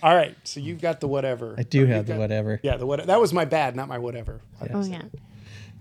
All 0.01 0.13
right, 0.15 0.35
so 0.43 0.59
you've 0.59 0.81
got 0.81 0.99
the 0.99 1.07
whatever. 1.07 1.55
I 1.57 1.63
do 1.63 1.83
Or 1.85 1.87
have 1.87 2.05
the 2.05 2.13
got- 2.13 2.19
whatever. 2.19 2.59
Yeah, 2.63 2.77
the 2.77 2.85
what 2.85 3.05
that 3.05 3.19
was 3.21 3.31
my 3.33 3.45
bad, 3.45 3.75
not 3.75 3.87
my 3.87 3.97
whatever. 3.99 4.41
Oh, 4.73 4.83
yeah. 4.83 5.03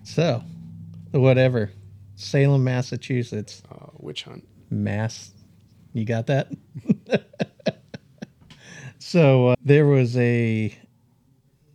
So, 0.05 0.43
the 1.11 1.21
whatever. 1.21 1.73
Salem, 2.15 2.63
Massachusetts. 2.63 3.63
Uh, 3.71 3.87
witch 3.99 4.23
hunt. 4.23 4.47
Mass. 4.71 5.33
You 5.93 6.05
got 6.05 6.27
that? 6.27 6.49
so 8.99 9.49
uh, 9.49 9.55
there 9.63 9.87
was 9.87 10.17
a. 10.17 10.77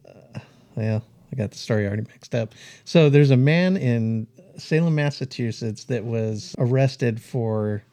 Uh, 0.07 0.39
well, 0.75 1.03
I 1.31 1.35
got 1.35 1.51
the 1.51 1.57
story 1.57 1.85
already 1.85 2.03
mixed 2.03 2.33
up. 2.33 2.53
So 2.83 3.09
there's 3.09 3.31
a 3.31 3.37
man 3.37 3.77
in 3.77 4.27
Salem, 4.57 4.95
Massachusetts 4.95 5.83
that 5.85 6.03
was 6.03 6.55
arrested 6.57 7.21
for 7.21 7.83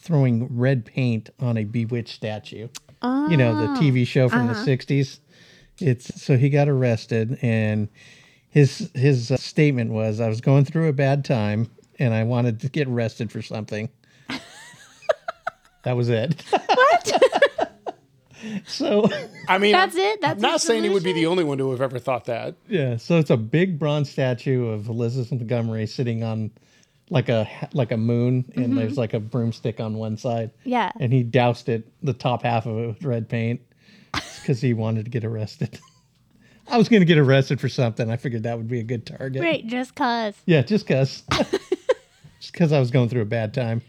throwing 0.00 0.56
red 0.56 0.84
paint 0.84 1.30
on 1.40 1.56
a 1.58 1.64
bewitched 1.64 2.14
statue. 2.14 2.68
You 3.30 3.36
know, 3.36 3.54
the 3.54 3.80
TV 3.80 4.06
show 4.06 4.28
from 4.28 4.46
the 4.46 4.54
60s. 4.54 5.18
It's 5.78 6.22
so 6.22 6.38
he 6.38 6.48
got 6.48 6.68
arrested 6.68 7.38
and 7.42 7.88
his 8.48 8.90
his 8.94 9.30
uh, 9.30 9.36
statement 9.36 9.90
was 9.90 10.20
I 10.20 10.28
was 10.28 10.40
going 10.40 10.64
through 10.64 10.88
a 10.88 10.92
bad 10.94 11.24
time 11.24 11.70
and 11.98 12.14
I 12.14 12.24
wanted 12.24 12.60
to 12.60 12.70
get 12.70 12.88
arrested 12.88 13.30
for 13.30 13.42
something. 13.42 13.90
That 15.86 15.96
was 15.96 16.08
it. 16.08 16.42
What? 16.50 17.22
so 18.66 19.08
I 19.48 19.58
mean, 19.58 19.70
That's 19.70 19.94
it? 19.94 20.20
That's 20.20 20.42
I'm 20.42 20.50
not 20.50 20.60
saying 20.60 20.82
he 20.82 20.90
would 20.90 21.04
be 21.04 21.12
the 21.12 21.26
only 21.26 21.44
one 21.44 21.58
to 21.58 21.70
have 21.70 21.80
ever 21.80 22.00
thought 22.00 22.24
that. 22.24 22.56
yeah, 22.68 22.96
so 22.96 23.18
it's 23.18 23.30
a 23.30 23.36
big 23.36 23.78
bronze 23.78 24.10
statue 24.10 24.66
of 24.66 24.88
Elizabeth 24.88 25.30
Montgomery 25.30 25.86
sitting 25.86 26.24
on 26.24 26.50
like 27.08 27.28
a 27.28 27.48
like 27.72 27.92
a 27.92 27.96
moon 27.96 28.50
and 28.56 28.66
mm-hmm. 28.66 28.74
there's 28.74 28.98
like 28.98 29.14
a 29.14 29.20
broomstick 29.20 29.78
on 29.78 29.94
one 29.94 30.16
side. 30.16 30.50
Yeah. 30.64 30.90
And 30.98 31.12
he 31.12 31.22
doused 31.22 31.68
it 31.68 31.86
the 32.02 32.14
top 32.14 32.42
half 32.42 32.66
of 32.66 32.76
it 32.76 32.86
with 32.88 33.04
red 33.04 33.28
paint 33.28 33.60
because 34.12 34.60
he 34.60 34.74
wanted 34.74 35.04
to 35.04 35.10
get 35.12 35.24
arrested. 35.24 35.78
I 36.68 36.78
was 36.78 36.88
going 36.88 37.00
to 37.00 37.06
get 37.06 37.18
arrested 37.18 37.60
for 37.60 37.68
something. 37.68 38.10
I 38.10 38.16
figured 38.16 38.42
that 38.42 38.58
would 38.58 38.66
be 38.66 38.80
a 38.80 38.82
good 38.82 39.06
target. 39.06 39.40
Right. 39.40 39.64
Just 39.64 39.94
cause. 39.94 40.34
Yeah, 40.46 40.62
just 40.62 40.84
because. 40.84 41.22
just 42.40 42.50
because 42.50 42.72
I 42.72 42.80
was 42.80 42.90
going 42.90 43.08
through 43.08 43.22
a 43.22 43.24
bad 43.24 43.54
time. 43.54 43.82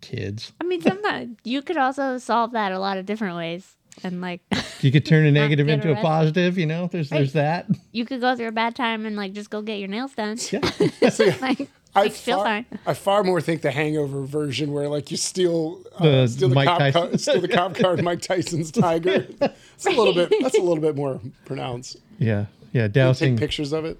Kids. 0.00 0.52
I 0.60 0.64
mean, 0.64 0.80
sometimes 0.82 1.36
you 1.44 1.62
could 1.62 1.76
also 1.76 2.18
solve 2.18 2.52
that 2.52 2.72
a 2.72 2.78
lot 2.78 2.96
of 2.98 3.06
different 3.06 3.36
ways. 3.36 3.76
And 4.02 4.20
like, 4.20 4.40
You 4.80 4.90
could 4.92 5.04
turn 5.04 5.26
a 5.26 5.30
negative 5.30 5.66
get 5.66 5.74
into 5.84 5.92
a 5.92 6.00
positive, 6.00 6.56
you 6.56 6.66
know? 6.66 6.88
There's 6.90 7.10
there's 7.10 7.32
that. 7.34 7.66
you 7.92 8.04
could 8.04 8.20
go 8.20 8.34
through 8.36 8.48
a 8.48 8.52
bad 8.52 8.74
time 8.74 9.04
and 9.04 9.16
like 9.16 9.32
just 9.32 9.50
go 9.50 9.60
get 9.62 9.78
your 9.78 9.88
nails 9.88 10.14
done. 10.14 10.38
Yeah. 10.50 10.60
like, 11.40 11.68
I 11.94 12.04
makes 12.04 12.20
feel 12.20 12.36
far, 12.38 12.44
fine. 12.46 12.66
I 12.86 12.94
far 12.94 13.24
more 13.24 13.40
think 13.40 13.62
the 13.62 13.72
Hangover 13.72 14.22
version 14.24 14.72
where 14.72 14.88
like 14.88 15.10
you 15.10 15.16
steal 15.16 15.82
uh, 15.98 16.04
The 16.04 16.28
steal 16.28 16.48
the 16.48 16.54
Mike 16.54 16.68
cop 16.68 16.78
Tyson. 16.78 17.08
car, 17.10 17.18
steal 17.18 17.40
the 17.40 17.48
cop 17.48 17.74
car 17.74 17.98
in 17.98 18.04
Mike 18.04 18.22
Tyson's 18.22 18.70
Tiger. 18.70 19.26
It's 19.40 19.86
a 19.86 19.90
little 19.90 20.14
bit 20.14 20.32
that's 20.40 20.56
a 20.56 20.62
little 20.62 20.80
bit 20.80 20.94
more 20.96 21.20
pronounced. 21.44 21.96
Yeah. 22.18 22.46
Yeah. 22.72 22.82
Take 22.86 22.92
Dousing. 22.92 23.36
pictures 23.36 23.72
of 23.72 23.84
it. 23.84 23.98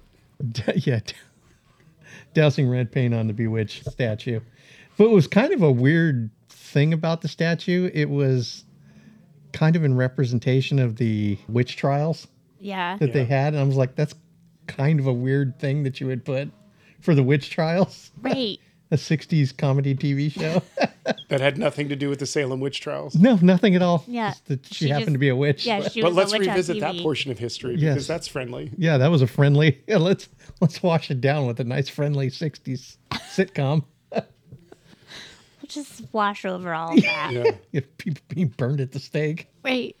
yeah. 0.87 1.01
d- 1.05 1.13
Dousing 2.33 2.69
red 2.69 2.91
paint 2.91 3.13
on 3.13 3.27
the 3.27 3.33
bewitched 3.33 3.91
statue. 3.91 4.39
But 5.01 5.09
it 5.09 5.13
was 5.15 5.25
kind 5.25 5.51
of 5.51 5.63
a 5.63 5.71
weird 5.71 6.29
thing 6.49 6.93
about 6.93 7.21
the 7.21 7.27
statue. 7.27 7.89
It 7.91 8.07
was 8.07 8.65
kind 9.51 9.75
of 9.75 9.83
in 9.83 9.95
representation 9.95 10.77
of 10.77 10.97
the 10.97 11.39
witch 11.49 11.75
trials 11.75 12.27
Yeah. 12.59 12.97
that 12.97 13.11
they 13.11 13.25
had. 13.25 13.53
And 13.55 13.61
I 13.61 13.63
was 13.63 13.77
like, 13.77 13.95
that's 13.95 14.13
kind 14.67 14.99
of 14.99 15.07
a 15.07 15.11
weird 15.13 15.57
thing 15.59 15.81
that 15.83 15.99
you 15.99 16.05
would 16.05 16.23
put 16.23 16.51
for 16.99 17.15
the 17.15 17.23
witch 17.23 17.49
trials. 17.49 18.11
Right. 18.21 18.59
a 18.91 18.95
60s 18.95 19.57
comedy 19.57 19.95
TV 19.95 20.31
show. 20.31 20.61
That 21.29 21.39
had 21.41 21.57
nothing 21.57 21.89
to 21.89 21.95
do 21.95 22.09
with 22.09 22.19
the 22.19 22.25
Salem 22.27 22.59
witch 22.59 22.79
trials. 22.81 23.15
no, 23.15 23.39
nothing 23.41 23.73
at 23.73 23.81
all. 23.81 24.03
Yeah. 24.05 24.31
Just 24.31 24.45
that 24.47 24.65
she, 24.67 24.73
She 24.85 24.89
happened 24.89 25.05
just- 25.07 25.13
to 25.13 25.17
be 25.19 25.29
a 25.29 25.35
witch. 25.35 25.65
Yeah. 25.65 25.79
But- 25.81 25.93
She 25.93 26.01
But 26.01 26.09
was 26.09 26.17
let's 26.17 26.33
a 26.33 26.37
witch 26.37 26.47
on 26.47 26.53
revisit 26.53 26.79
that 26.81 26.93
TV. 26.95 27.01
portion 27.01 27.31
of 27.31 27.39
history 27.39 27.75
Yes. 27.75 27.93
because 27.95 28.07
that's 28.07 28.27
friendly. 28.27 28.69
yeah, 28.77 28.97
that 28.99 29.09
was 29.09 29.23
a 29.23 29.27
friendly. 29.27 29.81
Yeah, 29.87 29.97
let's 30.09 30.29
let's 30.59 30.83
wash 30.83 31.09
it 31.09 31.21
down 31.21 31.47
with 31.47 31.59
a 31.59 31.63
nice 31.63 31.89
friendly 31.89 32.29
60s 32.29 32.97
sitcom. 33.33 33.85
We'll 35.75 35.83
just 35.83 36.03
wash 36.11 36.45
over 36.45 36.73
all 36.73 36.95
that. 36.95 37.31
Yeah. 37.31 37.51
If 37.71 37.97
people 37.97 38.21
being 38.29 38.47
burned 38.49 38.81
at 38.81 38.91
the 38.91 38.99
stake. 38.99 39.47
Wait. 39.63 39.97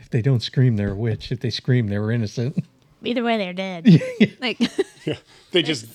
If 0.00 0.10
they 0.10 0.22
don't 0.22 0.42
scream, 0.42 0.76
they're 0.76 0.92
a 0.92 0.96
witch. 0.96 1.30
If 1.30 1.40
they 1.40 1.50
scream, 1.50 1.88
they 1.88 1.98
were 1.98 2.10
innocent. 2.10 2.64
Either 3.04 3.22
way, 3.22 3.36
they're 3.36 3.52
dead. 3.52 3.86
Like, 4.40 4.58
yeah. 5.04 5.16
They 5.52 5.62
just 5.62 5.86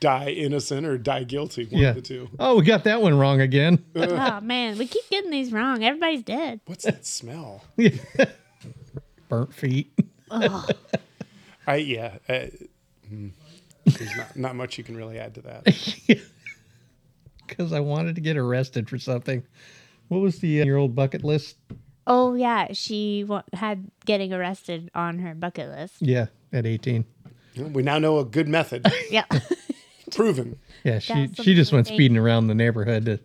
die 0.00 0.28
innocent 0.28 0.86
or 0.86 0.98
die 0.98 1.24
guilty. 1.24 1.64
One 1.64 1.80
yeah. 1.80 1.88
of 1.90 1.94
the 1.96 2.02
two. 2.02 2.28
Oh, 2.38 2.58
we 2.58 2.64
got 2.64 2.84
that 2.84 3.00
one 3.00 3.16
wrong 3.16 3.40
again. 3.40 3.82
oh 3.96 4.40
man, 4.40 4.76
we 4.76 4.86
keep 4.86 5.08
getting 5.08 5.30
these 5.30 5.52
wrong. 5.52 5.82
Everybody's 5.82 6.22
dead. 6.22 6.60
What's 6.66 6.84
that 6.84 7.06
smell? 7.06 7.64
Burnt 9.28 9.54
feet. 9.54 9.98
I 10.30 11.76
yeah. 11.76 12.18
Uh, 12.28 12.46
hmm. 13.08 13.28
there's 13.86 14.16
not, 14.16 14.36
not 14.36 14.56
much 14.56 14.76
you 14.76 14.84
can 14.84 14.96
really 14.96 15.18
add 15.18 15.34
to 15.36 15.40
that. 15.42 16.20
Because 17.56 17.72
I 17.72 17.80
wanted 17.80 18.14
to 18.16 18.20
get 18.20 18.36
arrested 18.36 18.88
for 18.88 18.98
something. 18.98 19.42
What 20.08 20.18
was 20.18 20.38
the 20.40 20.62
uh, 20.62 20.64
your 20.64 20.76
old 20.76 20.94
bucket 20.94 21.24
list? 21.24 21.56
Oh 22.06 22.34
yeah, 22.34 22.72
she 22.72 23.24
wa- 23.24 23.42
had 23.52 23.90
getting 24.04 24.32
arrested 24.32 24.90
on 24.94 25.18
her 25.20 25.34
bucket 25.34 25.68
list. 25.70 25.94
Yeah, 26.00 26.26
at 26.52 26.66
18. 26.66 27.04
We 27.72 27.82
now 27.82 27.98
know 27.98 28.18
a 28.18 28.24
good 28.24 28.48
method, 28.48 28.84
Yeah. 29.10 29.24
proven. 30.12 30.58
Yeah, 30.82 30.98
she 30.98 31.26
Douse 31.28 31.44
she 31.44 31.54
just 31.54 31.72
went 31.72 31.86
with 31.86 31.94
speeding 31.94 32.18
around 32.18 32.48
the 32.48 32.54
neighborhood. 32.54 33.04
To, 33.06 33.20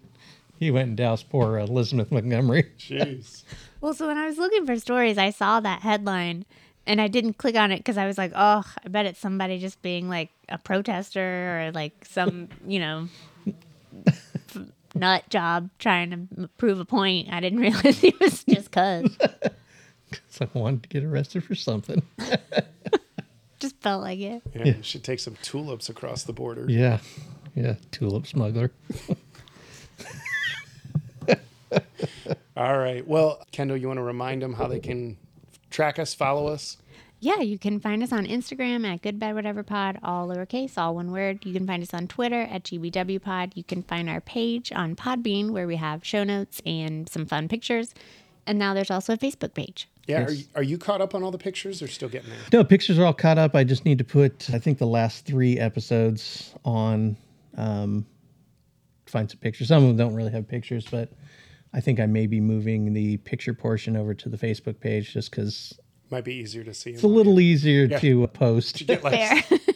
he 0.60 0.72
went 0.72 0.90
and 0.90 0.98
doused 0.98 1.30
poor 1.30 1.58
Elizabeth 1.58 2.12
Montgomery. 2.12 2.72
Jeez. 2.78 3.44
well, 3.82 3.94
so 3.94 4.08
when 4.08 4.18
I 4.18 4.26
was 4.28 4.38
looking 4.38 4.66
for 4.66 4.78
stories, 4.78 5.18
I 5.18 5.32
saw 5.32 5.60
that 5.62 5.82
headline 5.82 6.46
and 6.86 7.02
I 7.02 7.08
didn't 7.08 7.34
click 7.34 7.56
on 7.56 7.72
it 7.72 7.78
because 7.78 7.98
I 7.98 8.06
was 8.06 8.18
like, 8.18 8.32
oh, 8.36 8.64
I 8.86 8.88
bet 8.88 9.06
it's 9.06 9.20
somebody 9.20 9.60
just 9.60 9.82
being 9.82 10.10
like 10.10 10.30
a 10.48 10.58
protester 10.58 11.68
or 11.68 11.72
like 11.74 12.06
some, 12.06 12.50
you 12.68 12.80
know, 12.80 13.04
f- 13.06 13.29
nut 14.96 15.30
job 15.30 15.70
trying 15.80 16.12
to 16.12 16.48
prove 16.58 16.80
a 16.80 16.86
point. 16.86 17.32
I 17.32 17.40
didn't 17.40 17.60
realize 17.62 18.04
it 18.04 18.20
was 18.20 18.44
just 18.44 18.72
cuz. 18.72 19.18
Cuz 19.18 20.42
I 20.42 20.48
wanted 20.54 20.84
to 20.84 20.90
get 20.90 21.04
arrested 21.04 21.44
for 21.44 21.56
something. 21.56 22.02
just 23.60 23.80
felt 23.82 24.02
like 24.04 24.20
it. 24.20 24.42
Yeah, 24.56 24.64
yeah. 24.66 24.74
should 24.82 25.04
take 25.04 25.20
some 25.20 25.36
tulips 25.42 25.90
across 25.90 26.24
the 26.24 26.34
border. 26.34 26.66
Yeah. 26.70 27.00
Yeah, 27.56 27.76
tulip 27.92 28.28
smuggler. 28.28 28.72
All 32.56 32.78
right. 32.78 33.08
Well, 33.08 33.42
Kendall, 33.52 33.78
you 33.78 33.88
want 33.88 34.00
to 34.00 34.04
remind 34.04 34.42
them 34.42 34.54
how 34.54 34.68
they 34.68 34.80
can 34.80 35.18
track 35.70 35.98
us, 36.00 36.14
follow 36.14 36.48
us? 36.48 36.78
Yeah, 37.22 37.42
you 37.42 37.60
can 37.60 37.82
find 37.82 38.02
us 38.02 38.14
on 38.14 38.26
Instagram 38.26 38.88
at 38.88 39.02
Good 39.02 39.20
Bad 39.20 39.36
Whatever 39.36 39.62
Pod, 39.62 40.00
all 40.02 40.30
lowercase, 40.30 40.78
all 40.78 40.96
one 40.96 41.12
word. 41.12 41.46
You 41.46 41.52
can 41.52 41.68
find 41.68 41.84
us 41.84 41.94
on 41.94 42.08
Twitter 42.08 42.42
at 42.44 42.64
GBW 42.64 43.22
Pod. 43.22 43.52
You 43.56 43.64
can 43.64 43.84
find 43.84 44.10
our 44.10 44.22
page 44.22 44.72
on 44.72 44.96
Podbean 44.96 45.50
where 45.50 45.68
we 45.68 45.76
have 45.76 46.06
show 46.06 46.24
notes 46.24 46.62
and 46.66 47.10
some 47.10 47.26
fun 47.26 47.50
pictures. 47.50 47.94
And 48.48 48.58
now 48.58 48.74
there's 48.74 48.90
also 48.90 49.14
a 49.14 49.18
Facebook 49.18 49.54
page. 49.54 49.90
Yeah. 50.08 50.22
Yes. 50.22 50.30
Are, 50.30 50.34
you, 50.34 50.44
are 50.56 50.64
you 50.64 50.78
caught 50.78 51.02
up 51.02 51.14
on 51.14 51.22
all 51.22 51.32
the 51.32 51.38
pictures 51.38 51.82
or 51.82 51.88
still 51.88 52.08
getting 52.10 52.30
there? 52.30 52.40
No, 52.54 52.64
pictures 52.64 52.98
are 52.98 53.06
all 53.06 53.14
caught 53.14 53.38
up. 53.38 53.54
I 53.54 53.66
just 53.66 53.84
need 53.84 53.98
to 53.98 54.06
put, 54.06 54.50
I 54.54 54.60
think, 54.60 54.78
the 54.78 54.88
last 54.88 55.26
three 55.26 55.60
episodes 55.60 56.56
on. 56.64 57.18
Um, 57.58 58.06
find 59.08 59.30
some 59.30 59.40
pictures. 59.40 59.68
Some 59.68 59.84
of 59.84 59.90
them 59.90 59.98
don't 59.98 60.16
really 60.16 60.32
have 60.32 60.48
pictures, 60.48 60.88
but 60.90 61.10
I 61.74 61.82
think 61.82 62.00
I 62.00 62.06
may 62.06 62.28
be 62.28 62.40
moving 62.40 62.94
the 62.94 63.18
picture 63.18 63.54
portion 63.54 63.98
over 63.98 64.14
to 64.14 64.30
the 64.30 64.38
Facebook 64.38 64.80
page 64.80 65.14
just 65.14 65.32
because 65.32 65.78
Might 66.12 66.24
be 66.24 66.34
easier 66.36 66.64
to 66.64 66.74
see. 66.74 66.92
it's 66.92 67.04
a 67.04 67.08
little 67.08 67.40
easier 67.40 67.88
to 68.00 68.24
uh, 68.24 68.28
post. 68.28 68.86
get 68.88 69.04
like 69.04 69.14
Fair. 69.14 69.60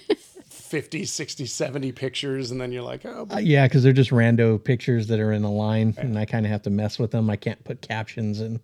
50, 0.50 1.06
60, 1.06 1.46
70 1.46 1.91
pictures, 1.91 2.50
and 2.50 2.60
then 2.60 2.72
you're 2.72 2.82
like, 2.82 3.06
oh, 3.06 3.28
Uh, 3.32 3.38
yeah, 3.38 3.67
because 3.67 3.84
they're 3.84 3.93
just 3.93 4.10
rando 4.10 4.62
pictures 4.63 5.06
that 5.08 5.19
are 5.19 5.32
in 5.32 5.43
a 5.43 5.52
line, 5.52 5.93
and 5.98 6.17
I 6.17 6.26
kind 6.26 6.48
of 6.48 6.52
have 6.52 6.63
to 6.63 6.72
mess 6.72 6.98
with 6.98 7.12
them. 7.12 7.30
I 7.30 7.36
can't 7.36 7.63
put 7.63 7.82
captions, 7.82 8.39
and 8.39 8.60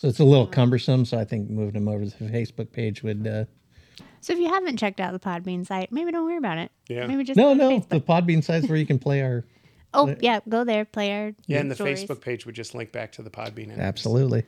so 0.00 0.06
it's 0.06 0.20
a 0.20 0.24
little 0.24 0.46
cumbersome. 0.46 1.04
So 1.04 1.18
I 1.18 1.24
think 1.24 1.50
moving 1.50 1.74
them 1.74 1.88
over 1.88 2.04
to 2.06 2.24
the 2.24 2.30
Facebook 2.30 2.70
page 2.70 3.02
would. 3.02 3.26
Uh, 3.26 3.44
so 4.20 4.32
if 4.32 4.38
you 4.38 4.46
haven't 4.46 4.76
checked 4.76 5.00
out 5.00 5.12
the 5.12 5.18
Podbean 5.18 5.66
site, 5.66 5.90
maybe 5.90 6.12
don't 6.12 6.24
worry 6.24 6.36
about 6.36 6.58
it. 6.58 6.70
Yeah. 6.88 7.06
Maybe 7.08 7.24
just 7.24 7.36
no, 7.36 7.54
go 7.54 7.54
to 7.54 7.58
no, 7.58 7.80
Facebook. 7.80 7.88
the 7.88 8.00
Podbean 8.02 8.44
site's 8.44 8.68
where 8.68 8.78
you 8.78 8.86
can 8.86 9.00
play 9.00 9.22
our. 9.22 9.44
Oh, 9.94 10.14
yeah, 10.20 10.38
go 10.48 10.62
there, 10.62 10.84
play 10.84 11.10
our 11.12 11.32
yeah. 11.46 11.58
And 11.58 11.68
the 11.70 11.74
stories. 11.74 12.04
Facebook 12.04 12.20
page 12.20 12.46
would 12.46 12.54
just 12.54 12.72
link 12.74 12.92
back 12.92 13.10
to 13.12 13.22
the 13.22 13.30
Podbean. 13.30 13.72
and- 13.72 13.80
Absolutely. 13.80 14.44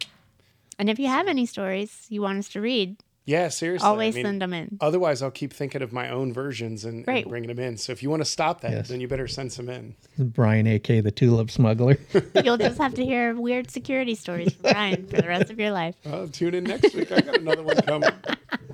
And 0.80 0.88
if 0.88 0.98
you 0.98 1.08
have 1.08 1.28
any 1.28 1.44
stories 1.44 2.06
you 2.08 2.22
want 2.22 2.38
us 2.38 2.48
to 2.48 2.60
read, 2.62 2.96
Yeah, 3.26 3.50
seriously. 3.50 3.86
always 3.86 4.14
I 4.14 4.16
mean, 4.16 4.24
send 4.24 4.40
them 4.40 4.54
in. 4.54 4.78
Otherwise, 4.80 5.20
I'll 5.20 5.30
keep 5.30 5.52
thinking 5.52 5.82
of 5.82 5.92
my 5.92 6.08
own 6.08 6.32
versions 6.32 6.86
and, 6.86 7.06
and 7.06 7.28
bringing 7.28 7.48
them 7.48 7.58
in. 7.58 7.76
So 7.76 7.92
if 7.92 8.02
you 8.02 8.08
want 8.08 8.22
to 8.22 8.24
stop 8.24 8.62
that, 8.62 8.70
Yes. 8.70 8.88
then 8.88 8.98
you 8.98 9.06
better 9.06 9.28
send 9.28 9.52
some 9.52 9.68
in. 9.68 9.94
Brian, 10.18 10.66
A.K. 10.66 11.02
the 11.02 11.10
Tulip 11.10 11.50
Smuggler. 11.50 11.98
You'll 12.42 12.56
just 12.56 12.78
have 12.78 12.94
to 12.94 13.04
hear 13.04 13.34
weird 13.38 13.70
security 13.70 14.14
stories 14.14 14.54
from 14.54 14.72
Brian 14.72 15.06
for 15.06 15.20
the 15.20 15.28
rest 15.28 15.50
of 15.50 15.60
your 15.60 15.70
life. 15.70 15.96
Oh, 16.06 16.26
tune 16.28 16.54
in 16.54 16.64
next 16.64 16.94
week. 16.94 17.12
I 17.12 17.20
got 17.20 17.36
another 17.38 17.62
one 17.62 17.76
coming. 17.82 18.08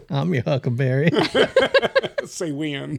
I'm 0.09 0.33
your 0.33 0.45
Huckleberry. 0.45 1.11
Say 2.25 2.53
when. 2.53 2.99